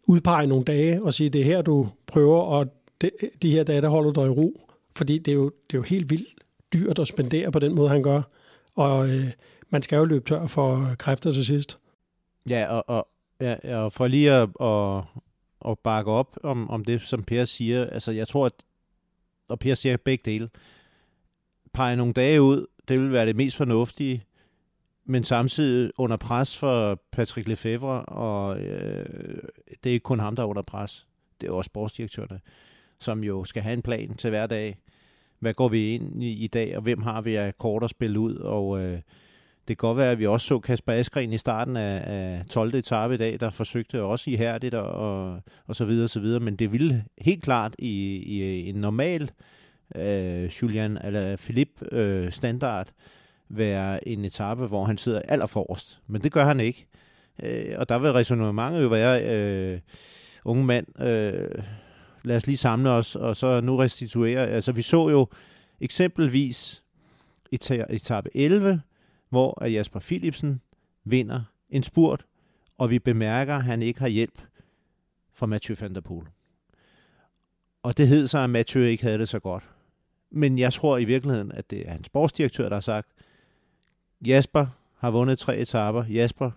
[0.07, 2.67] udpege nogle dage og sige, det er her, du prøver, og
[3.01, 3.11] de,
[3.41, 4.69] de her dage, der holder du dig i ro.
[4.95, 6.29] Fordi det er, jo, det er jo helt vildt
[6.73, 8.21] dyrt at spendere på den måde, han gør
[8.75, 9.31] og øh,
[9.69, 11.79] man skal jo løbe tør for kræfter til sidst.
[12.49, 13.07] Ja, og, og,
[13.41, 15.03] ja, og for lige at, at,
[15.59, 18.53] og bakke op om, om det, som Per siger, altså jeg tror, at,
[19.47, 20.49] og Per siger begge dele,
[21.73, 24.23] pege nogle dage ud, det vil være det mest fornuftige,
[25.05, 29.05] men samtidig under pres for Patrick Lefebvre, og øh,
[29.83, 31.07] det er ikke kun ham, der er under pres.
[31.41, 32.39] Det er også sportsdirektørerne,
[32.99, 34.77] som jo skal have en plan til hver dag.
[35.39, 38.19] Hvad går vi ind i i dag, og hvem har vi af kort at spille
[38.19, 38.35] ud?
[38.35, 38.99] Og øh,
[39.67, 42.75] det kan godt være, at vi også så Kasper Askren i starten af, af 12.
[42.75, 46.39] etape i dag, der forsøgte også ihærdigt og, og, og så videre og så videre,
[46.39, 49.31] men det ville helt klart i, i en normal
[49.95, 52.87] øh, Julian eller Philip øh, standard
[53.57, 55.99] være en etape, hvor han sidder allerforrest.
[56.07, 56.87] Men det gør han ikke.
[57.43, 59.79] Øh, og der vil resonemanget jo være, øh,
[60.45, 61.63] unge mand, øh,
[62.23, 64.47] lad os lige samle os, og så nu restituere.
[64.47, 65.27] Altså vi så jo
[65.81, 66.83] eksempelvis
[67.89, 68.81] etape 11,
[69.29, 70.61] hvor Jasper Philipsen
[71.03, 72.25] vinder en spurt,
[72.77, 74.41] og vi bemærker, at han ikke har hjælp
[75.33, 76.27] fra Mathieu van der Poel.
[77.83, 79.63] Og det hed så, at Mathieu ikke havde det så godt.
[80.31, 83.07] Men jeg tror i virkeligheden, at det er hans sportsdirektør, der har sagt,
[84.27, 84.65] Jasper
[84.97, 86.03] har vundet tre etaper.
[86.05, 86.51] Jasper,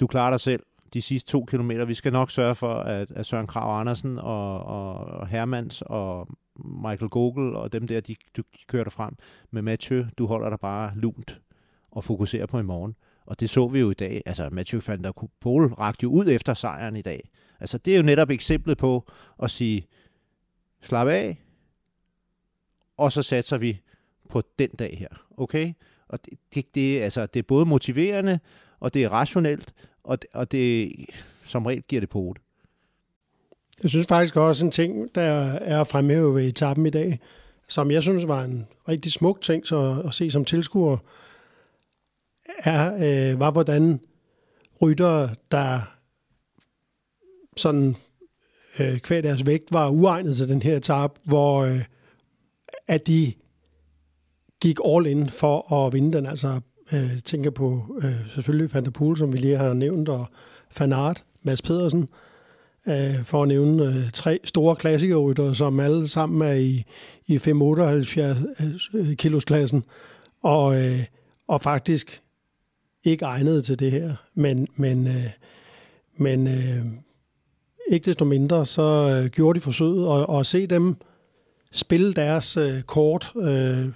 [0.00, 0.62] du klarer dig selv
[0.94, 1.84] de sidste to kilometer.
[1.84, 6.28] Vi skal nok sørge for, at, at Søren Krav Andersen og, og Hermans og
[6.64, 9.16] Michael Gogel og dem der, de, de kører dig frem.
[9.50, 11.40] Men Mathieu, du holder dig bare lunt
[11.90, 12.94] og fokuserer på i morgen.
[13.26, 14.22] Og det så vi jo i dag.
[14.26, 17.30] Altså, Mathieu van der Poel rakte jo ud efter sejren i dag.
[17.60, 19.10] Altså, det er jo netop eksemplet på
[19.42, 19.86] at sige,
[20.82, 21.42] slap af,
[22.96, 23.80] og så satser vi
[24.28, 25.08] på den dag her.
[25.36, 25.72] Okay?
[26.10, 28.40] Og det, det, det, altså, det er både motiverende,
[28.80, 30.92] og det er rationelt, og, og det
[31.44, 32.42] som regel giver det på det.
[33.82, 37.20] Jeg synes faktisk også en ting, der er fremhævet ved etappen i dag,
[37.68, 40.96] som jeg synes var en rigtig smuk ting så at se som tilskuer,
[42.58, 44.00] er, øh, var hvordan
[44.82, 45.80] rytter, der
[47.56, 47.96] sådan
[48.80, 51.84] øh, kvæg deres vægt var uegnet til den her etape, hvor øh,
[52.88, 53.32] at de
[54.60, 56.26] gik all in for at vinde den.
[56.26, 56.60] Altså
[56.92, 60.26] øh, tænker på øh, selvfølgelig Van der Poel, som vi lige har nævnt, og
[60.70, 62.08] Fanart, Mads Pedersen,
[62.88, 66.84] øh, for at nævne øh, tre store klassikerrytter, som alle sammen er i,
[67.26, 69.84] i 578 øh, kilos klassen,
[70.42, 71.04] og, øh,
[71.48, 72.22] og faktisk
[73.04, 75.30] ikke egnet til det her, men, men, øh,
[76.16, 76.86] men øh,
[77.90, 78.82] ikke desto mindre, så
[79.22, 80.96] øh, gjorde de forsøget, og, og se dem
[81.72, 83.88] spille deres øh, kort øh,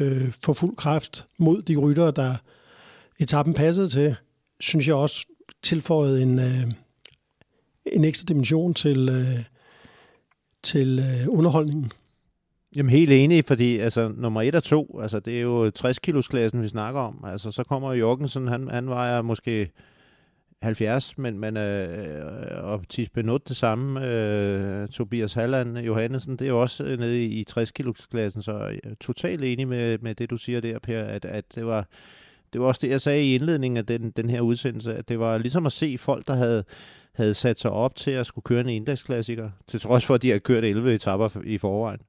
[0.00, 2.36] øh, for fuld kraft mod de ryttere, der
[3.20, 4.16] etappen passede til,
[4.60, 5.26] synes jeg også
[5.62, 6.72] tilføjede en, øh,
[7.86, 9.44] en ekstra dimension til, øh,
[10.62, 11.90] til øh, underholdningen.
[12.76, 16.28] Jamen helt enig, fordi altså, nummer 1 og 2, altså, det er jo 60 kilos
[16.28, 17.24] klassen, vi snakker om.
[17.26, 19.70] Altså, så kommer Jorgensen, han, han vejer måske
[20.62, 26.42] 70, men, men øh, øh og Tis Benot det samme, øh, Tobias Halland, Johannesen, det
[26.42, 29.68] er jo også øh, nede i, i 60 kilos klassen, så jeg er totalt enig
[29.68, 31.86] med, med det, du siger der, Per, at, at det var
[32.54, 35.18] det var også det, jeg sagde i indledningen af den, den her udsendelse, at det
[35.18, 36.64] var ligesom at se folk, der havde,
[37.14, 40.30] havde sat sig op til at skulle køre en indeksklassiker, til trods for, at de
[40.30, 42.00] har kørt 11 etapper i forvejen.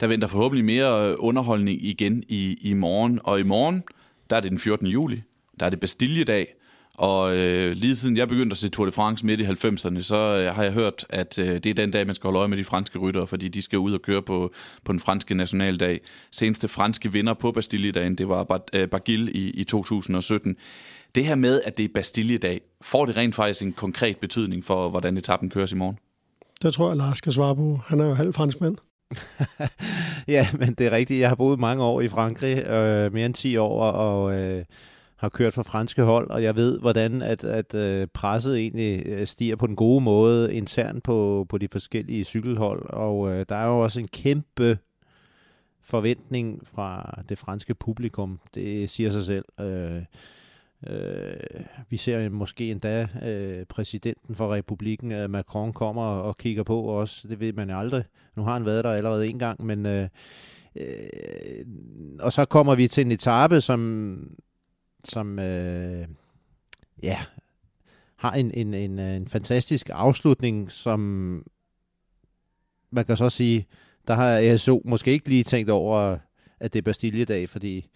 [0.00, 3.82] Der venter forhåbentlig mere underholdning igen i, i morgen, og i morgen,
[4.30, 4.86] der er det den 14.
[4.86, 5.22] juli,
[5.60, 6.54] der er det Bastille-dag,
[6.98, 10.16] og øh, lige siden jeg begyndte at se Tour de France midt i 90'erne, så
[10.16, 12.58] øh, har jeg hørt, at øh, det er den dag, man skal holde øje med
[12.58, 14.52] de franske ryttere, fordi de skal ud og køre på,
[14.84, 16.00] på den franske nationaldag.
[16.30, 20.56] Seneste franske vinder på Bastille-dagen, det var øh, Bagil i, i 2017.
[21.14, 24.88] Det her med, at det er Bastille-dag, får det rent faktisk en konkret betydning for,
[24.88, 25.98] hvordan etappen køres i morgen?
[26.62, 27.80] Det tror jeg, Lars skal svare på.
[27.86, 28.76] Han er jo halv franskmand.
[30.28, 31.20] ja, men det er rigtigt.
[31.20, 34.64] Jeg har boet mange år i Frankrig, øh, mere end 10 år, og øh,
[35.22, 39.26] har kørt for franske hold, og jeg ved, hvordan at, at øh, presset egentlig øh,
[39.26, 43.66] stiger på den gode måde internt på, på de forskellige cykelhold, og øh, der er
[43.66, 44.78] jo også en kæmpe
[45.80, 49.44] forventning fra det franske publikum, det siger sig selv.
[49.60, 50.02] Øh,
[50.86, 56.80] øh, vi ser måske endda øh, præsidenten for republikken, øh, Macron, kommer og kigger på
[56.80, 58.04] også, det ved man aldrig.
[58.36, 59.86] Nu har han været der allerede en gang, men...
[59.86, 60.08] Øh,
[60.76, 61.64] øh,
[62.20, 64.18] og så kommer vi til en etape, som
[65.04, 66.06] som øh,
[67.02, 67.18] ja,
[68.16, 71.00] har en, en, en, øh, en fantastisk afslutning, som
[72.90, 73.66] man kan så sige,
[74.08, 76.18] der har ASO måske ikke lige tænkt over,
[76.60, 77.86] at det er Bastille-dag, fordi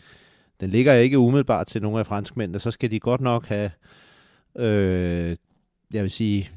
[0.61, 3.71] den ligger ikke umiddelbart til nogle af franskmændene, så skal de godt nok have,
[4.57, 5.37] øh,
[5.93, 6.51] jeg vil sige,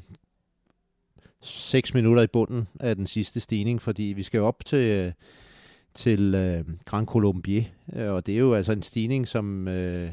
[1.42, 5.12] 6 minutter i bunden af den sidste stigning, fordi vi skal op til, øh,
[5.94, 10.10] til øh, Grand Colombier, øh, og det er jo altså en stigning, som øh,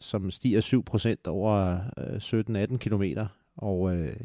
[0.00, 2.16] som stiger 7% over øh,
[2.72, 3.02] 17-18 km.
[3.56, 4.16] Og øh,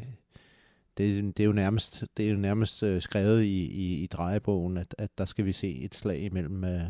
[0.98, 4.76] det, det, er jo nærmest, det er jo nærmest øh, skrevet i, i, i drejebogen,
[4.76, 6.80] at, at der skal vi se et slag imellem øh,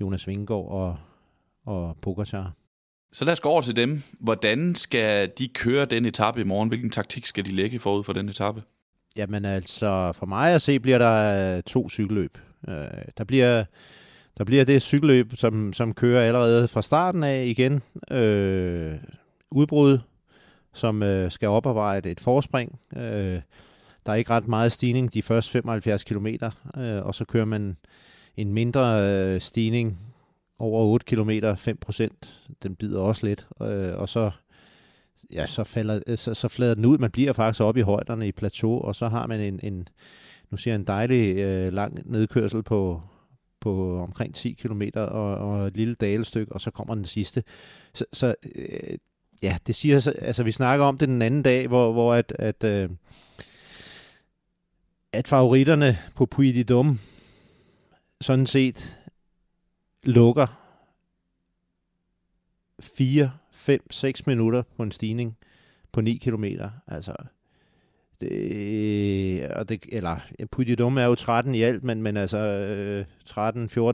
[0.00, 0.96] Jonas Vingegaard og,
[1.64, 2.52] og Pogacar.
[3.12, 4.02] Så lad os gå over til dem.
[4.20, 6.68] Hvordan skal de køre den etape i morgen?
[6.68, 8.62] Hvilken taktik skal de lægge forud for den etape?
[9.16, 12.38] Jamen altså, for mig at se, bliver der øh, to cykelløb.
[12.68, 12.74] Øh,
[13.18, 13.64] der bliver
[14.38, 17.82] der bliver det cykelløb, som, som kører allerede fra starten af igen.
[18.10, 18.94] Øh,
[19.50, 19.98] udbrud,
[20.74, 22.78] som øh, skal oparbejde et forspring.
[22.96, 23.40] Øh,
[24.06, 26.26] der er ikke ret meget stigning de første 75 km,
[26.76, 27.76] øh, og så kører man
[28.36, 29.98] en mindre øh, stigning
[30.58, 32.08] over 8 km, 5%
[32.62, 34.30] Den bider også lidt, øh, og så
[35.32, 36.98] ja, så, falder, øh, så, så flader den ud.
[36.98, 39.88] Man bliver faktisk oppe i højderne i plateau, og så har man en, en
[40.50, 43.02] nu siger jeg, en dejlig øh, lang nedkørsel på,
[43.60, 47.44] på omkring 10 km og, og et lille dalestykke, og så kommer den sidste.
[47.94, 48.98] Så, så øh,
[49.42, 52.64] ja, det siger, altså vi snakker om det den anden dag, hvor, hvor at, at,
[52.64, 52.90] øh,
[55.12, 56.98] at favoritterne på Puy de Dum
[58.20, 58.98] sådan set
[60.02, 60.46] lukker
[62.80, 65.36] 4, 5, 6 minutter på en stigning
[65.92, 66.44] på 9 km.
[66.86, 67.14] Altså,
[68.20, 70.16] det, og det, eller
[70.50, 73.04] Puy er jo 13 i alt, men, men altså øh,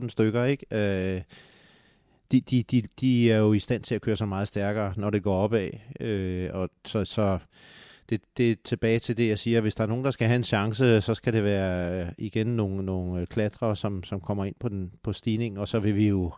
[0.03, 0.65] 13-14 stykker, ikke?
[0.71, 1.21] Øh,
[2.31, 5.09] de, de, de, de er jo i stand til at køre så meget stærkere, når
[5.09, 5.69] det går opad.
[5.99, 7.39] Øh, og så, så
[8.09, 9.61] det, det er tilbage til det, jeg siger.
[9.61, 12.47] Hvis der er nogen, der skal have en chance, så skal det være øh, igen
[12.47, 15.95] nogle, nogle øh, klatrere, som, som kommer ind på, den, på stigningen, og så vil
[15.95, 16.31] vi jo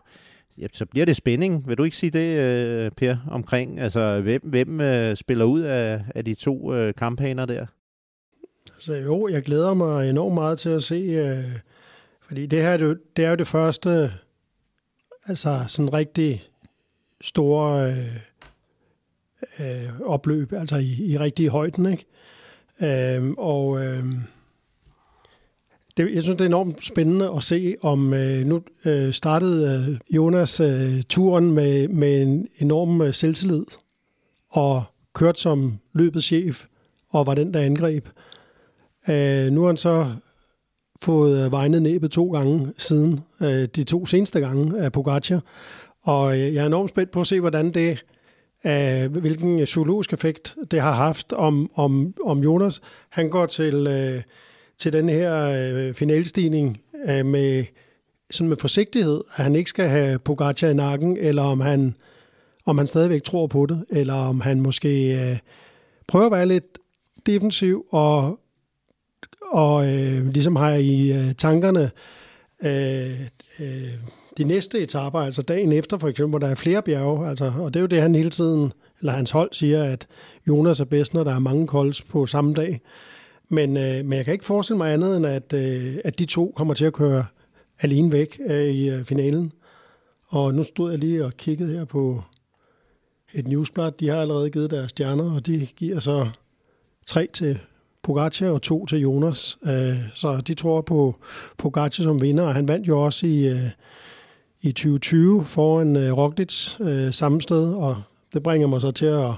[0.58, 1.68] ja, så bliver det spænding.
[1.68, 4.80] Vil du ikke sige det, øh, Per, omkring, altså hvem, hvem
[5.16, 7.66] spiller ud af, af de to kampaner der?
[8.78, 11.58] Så jo, jeg glæder mig enormt meget til at se, øh,
[12.26, 14.12] fordi det her det, det er jo det første,
[15.26, 16.42] altså sådan rigtig
[17.20, 18.16] store øh,
[19.60, 22.06] øh, opløb, altså i, i rigtig højden, ikke?
[22.82, 24.04] Øh, og øh,
[25.96, 29.98] det, jeg synes, det er enormt spændende at se, om øh, nu øh, startede øh,
[30.16, 33.64] Jonas øh, turen med, med en enorm øh, selvtillid
[34.48, 36.66] og kørt som løbets chef
[37.08, 38.08] og var den, der angreb.
[39.10, 40.06] Øh, nu har han så
[41.02, 45.42] fået øh, vejnet næbet to gange siden, øh, de to seneste gange af Pogacar.
[46.02, 48.04] Og øh, jeg er enormt spændt på at se, hvordan det,
[48.66, 52.80] øh, hvilken psykologisk effekt det har haft om, om, om Jonas.
[53.08, 54.22] Han går til, øh,
[54.78, 57.64] til den her øh, finalstigning øh, med,
[58.30, 61.94] sådan med forsigtighed, at han ikke skal have Pogacar i nakken, eller om han,
[62.66, 65.38] om han stadigvæk tror på det, eller om han måske øh,
[66.06, 66.78] prøver at være lidt
[67.26, 68.38] defensiv og
[69.52, 71.90] og øh, ligesom har jeg i øh, tankerne
[72.64, 73.20] øh,
[73.60, 73.94] øh,
[74.38, 77.74] de næste etaper, altså dagen efter for eksempel, hvor der er flere bjerge, altså, og
[77.74, 80.06] det er jo det, han hele tiden, eller hans hold siger, at
[80.48, 82.80] Jonas er bedst, når der er mange kolds på samme dag.
[83.48, 86.52] Men, øh, men jeg kan ikke forestille mig andet, end at, øh, at de to
[86.56, 87.24] kommer til at køre
[87.80, 89.52] alene væk øh, i øh, finalen.
[90.28, 92.22] Og nu stod jeg lige og kiggede her på
[93.34, 93.92] et newsblad.
[93.92, 96.28] De har allerede givet deres stjerner, og de giver så
[97.06, 97.58] tre til
[98.08, 99.58] Pogacar og to til Jonas.
[99.64, 101.16] Øh, så de tror på
[101.58, 103.70] Pogacar som vinder, og han vandt jo også i, øh,
[104.62, 108.02] i 2020 foran øh, Roglic øh, samme sted, og
[108.34, 109.30] det bringer mig så til at,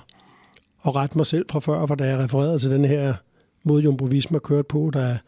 [0.87, 3.15] at rette mig selv fra før, for da jeg refererede til den her
[3.65, 5.19] mod Jumbo Visma kørt på, da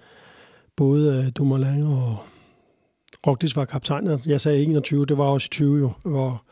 [0.77, 2.17] både øh, Dumoulin og
[3.27, 4.19] Roglic var kaptajner.
[4.27, 6.43] Jeg sagde 21, det var også 20 jo, hvor,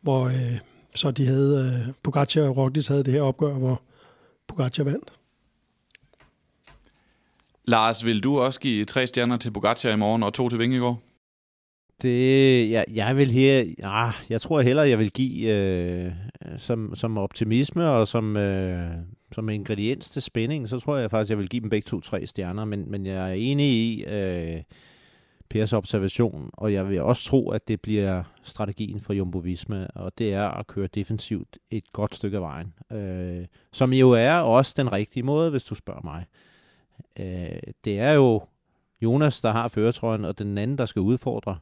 [0.00, 0.58] hvor øh,
[0.94, 3.80] så de havde, Pogacar og Roglic havde det her opgør, hvor
[4.48, 5.15] Pogacar vandt.
[7.68, 10.98] Lars, vil du også give tre stjerner til Pogacar i morgen og to til Vingegaard?
[12.02, 16.12] Det, jeg, jeg vil her, ja, jeg tror hellere, jeg vil give øh,
[16.58, 18.90] som, som optimisme og som, øh,
[19.32, 22.26] som ingrediens til spænding, så tror jeg faktisk, jeg vil give dem begge to tre
[22.26, 24.62] stjerner, men, men jeg er enig i øh,
[25.50, 30.12] Pers observation, og jeg vil også tro, at det bliver strategien for Jumbo Visma, og
[30.18, 34.74] det er at køre defensivt et godt stykke af vejen, øh, som jo er også
[34.76, 36.26] den rigtige måde, hvis du spørger mig.
[36.30, 36.55] Øh,
[37.18, 38.42] Øh, det er jo
[39.00, 41.58] Jonas, der har føretrøjen, og den anden, der skal udfordre.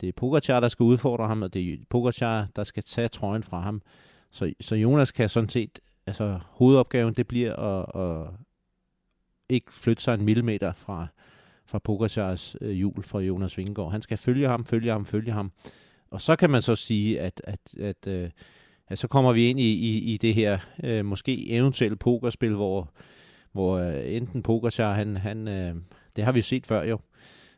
[0.00, 3.42] Det er Pogacar, der skal udfordre ham, og det er Pogacar, der skal tage trøjen
[3.42, 3.82] fra ham.
[4.30, 8.28] Så, så Jonas kan sådan set, altså hovedopgaven, det bliver at, at
[9.48, 11.06] ikke flytte sig en millimeter fra,
[11.66, 13.90] fra Pogacars øh, hjul fra Jonas Vingegaard.
[13.90, 15.52] Han skal følge ham, følge ham, følge ham.
[16.10, 18.30] Og så kan man så sige, at, at, at, øh,
[18.88, 22.90] at så kommer vi ind i, i, i det her øh, måske eventuelle pokerspil, hvor
[23.52, 25.74] hvor øh, enten Pogacar, han, han, øh,
[26.16, 26.98] det har vi jo set før jo,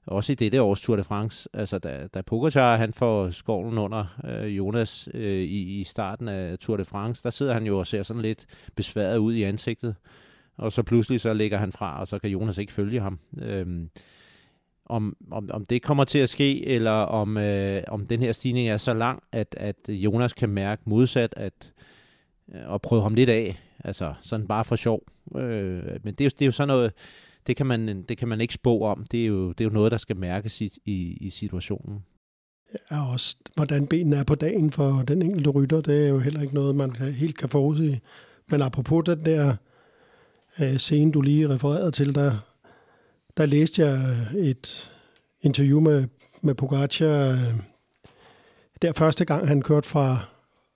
[0.07, 4.21] også i dette års Tour de France, altså da, da Pogacar han får skovlen under
[4.25, 7.87] øh, Jonas øh, i, i starten af Tour de France, der sidder han jo og
[7.87, 9.95] ser sådan lidt besværet ud i ansigtet,
[10.57, 13.19] og så pludselig så lægger han fra, og så kan Jonas ikke følge ham.
[13.39, 13.91] Øhm,
[14.87, 18.69] om, om, om det kommer til at ske, eller om, øh, om den her stigning
[18.69, 21.73] er så lang, at, at Jonas kan mærke modsat, at
[22.55, 25.03] øh, og prøve ham lidt af, altså sådan bare for sjov.
[25.37, 26.93] Øh, men det er, jo, det er jo sådan noget,
[27.47, 29.07] det kan man, det kan man ikke spå om.
[29.11, 32.05] Det er jo, det er jo noget, der skal mærkes i, i, i situationen.
[32.91, 36.43] Ja, også hvordan benene er på dagen for den enkelte rytter, det er jo heller
[36.43, 38.01] ikke noget, man helt kan forudse.
[38.51, 39.57] Men apropos den der
[40.61, 42.39] øh, scene, du lige refererede til, der,
[43.37, 44.93] der læste jeg et
[45.43, 46.07] interview med,
[46.41, 47.55] med Pogacar, øh,
[48.83, 50.19] der første gang han kørte fra,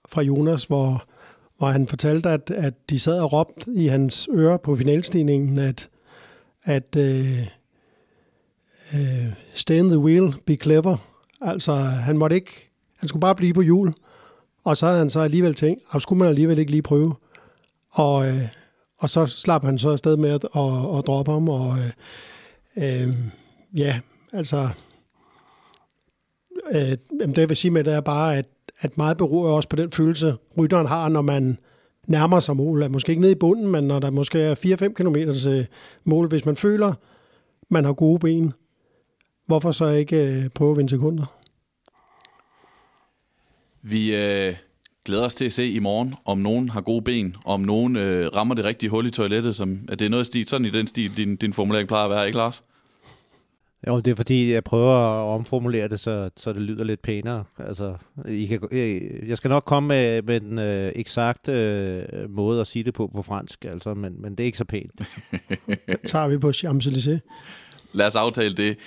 [0.09, 1.08] fra Jonas, hvor,
[1.59, 5.89] hvor han fortalte, at, at de sad og råbte i hans ører på finalstigningen, at,
[6.63, 7.03] at uh,
[8.93, 10.97] uh, stay in the wheel, be clever.
[11.41, 13.93] Altså, han måtte ikke, han skulle bare blive på hjul.
[14.63, 17.15] Og så havde han så alligevel tænkt, at skulle man alligevel ikke lige prøve.
[17.91, 18.47] Og, uh,
[18.97, 23.13] og så slap han så afsted med at, at, at droppe ham, og uh, uh,
[23.75, 23.99] ja,
[24.33, 24.69] altså,
[26.73, 26.97] Øh,
[27.27, 28.45] det jeg vil sige med det er bare, at,
[28.79, 31.57] at meget beror også på den følelse, rytteren har, når man
[32.07, 32.91] nærmer sig mål.
[32.91, 35.67] Måske ikke nede i bunden, men når der måske er 4-5 km til
[36.03, 36.93] mål, hvis man føler,
[37.69, 38.53] man har gode ben,
[39.45, 41.25] hvorfor så ikke øh, prøve at vinde sekunder?
[43.81, 44.55] Vi øh,
[45.05, 48.27] glæder os til at se i morgen, om nogen har gode ben, om nogen øh,
[48.35, 50.87] rammer det rigtige hul i toilettet, som, at det er noget stil, sådan i den
[50.87, 52.63] stil, din, din formulering plejer at være, ikke Lars?
[53.87, 57.43] Jo, det er fordi, jeg prøver at omformulere det, så, så det lyder lidt pænere.
[57.57, 57.95] Altså,
[58.27, 58.67] I kan,
[59.27, 63.07] jeg, skal nok komme med, med den øh, eksakte øh, måde at sige det på
[63.07, 64.91] på fransk, altså, men, men det er ikke så pænt.
[65.67, 67.19] Den tager vi på Champs-Élysées.
[67.93, 68.77] Lad os aftale det.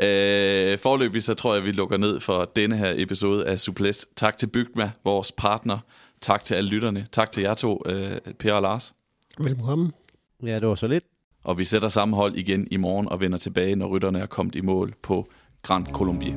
[0.00, 4.06] Øh, forløbig så tror jeg, vi lukker ned for denne her episode af Suples.
[4.16, 5.78] Tak til Bygma, vores partner.
[6.20, 7.06] Tak til alle lytterne.
[7.12, 8.94] Tak til jer to, øh, Per og Lars.
[9.38, 9.92] Velkommen.
[10.42, 11.04] Ja, det var så lidt.
[11.44, 14.54] Og vi sætter samme hold igen i morgen og vender tilbage, når rytterne er kommet
[14.54, 15.28] i mål på
[15.62, 16.36] Grand Colombier.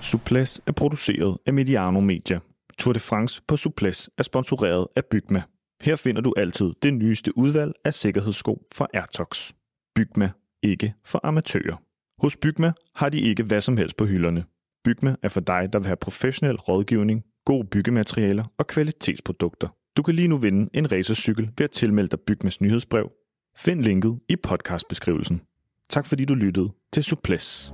[0.00, 2.38] Suples er produceret af Mediano Media.
[2.78, 5.42] Tour de France på Suples er sponsoreret af Bygma.
[5.82, 9.52] Her finder du altid det nyeste udvalg af sikkerhedssko fra Airtox.
[9.94, 10.30] Bygma,
[10.62, 11.76] ikke for amatører.
[12.22, 14.44] Hos Bygma har de ikke hvad som helst på hylderne.
[14.84, 19.68] Bygma er for dig, der vil have professionel rådgivning, gode byggematerialer og kvalitetsprodukter.
[19.96, 23.10] Du kan lige nu vinde en racercykel ved at tilmelde dig Bygmas nyhedsbrev.
[23.58, 25.40] Find linket i podcastbeskrivelsen.
[25.90, 27.72] Tak fordi du lyttede til Suples.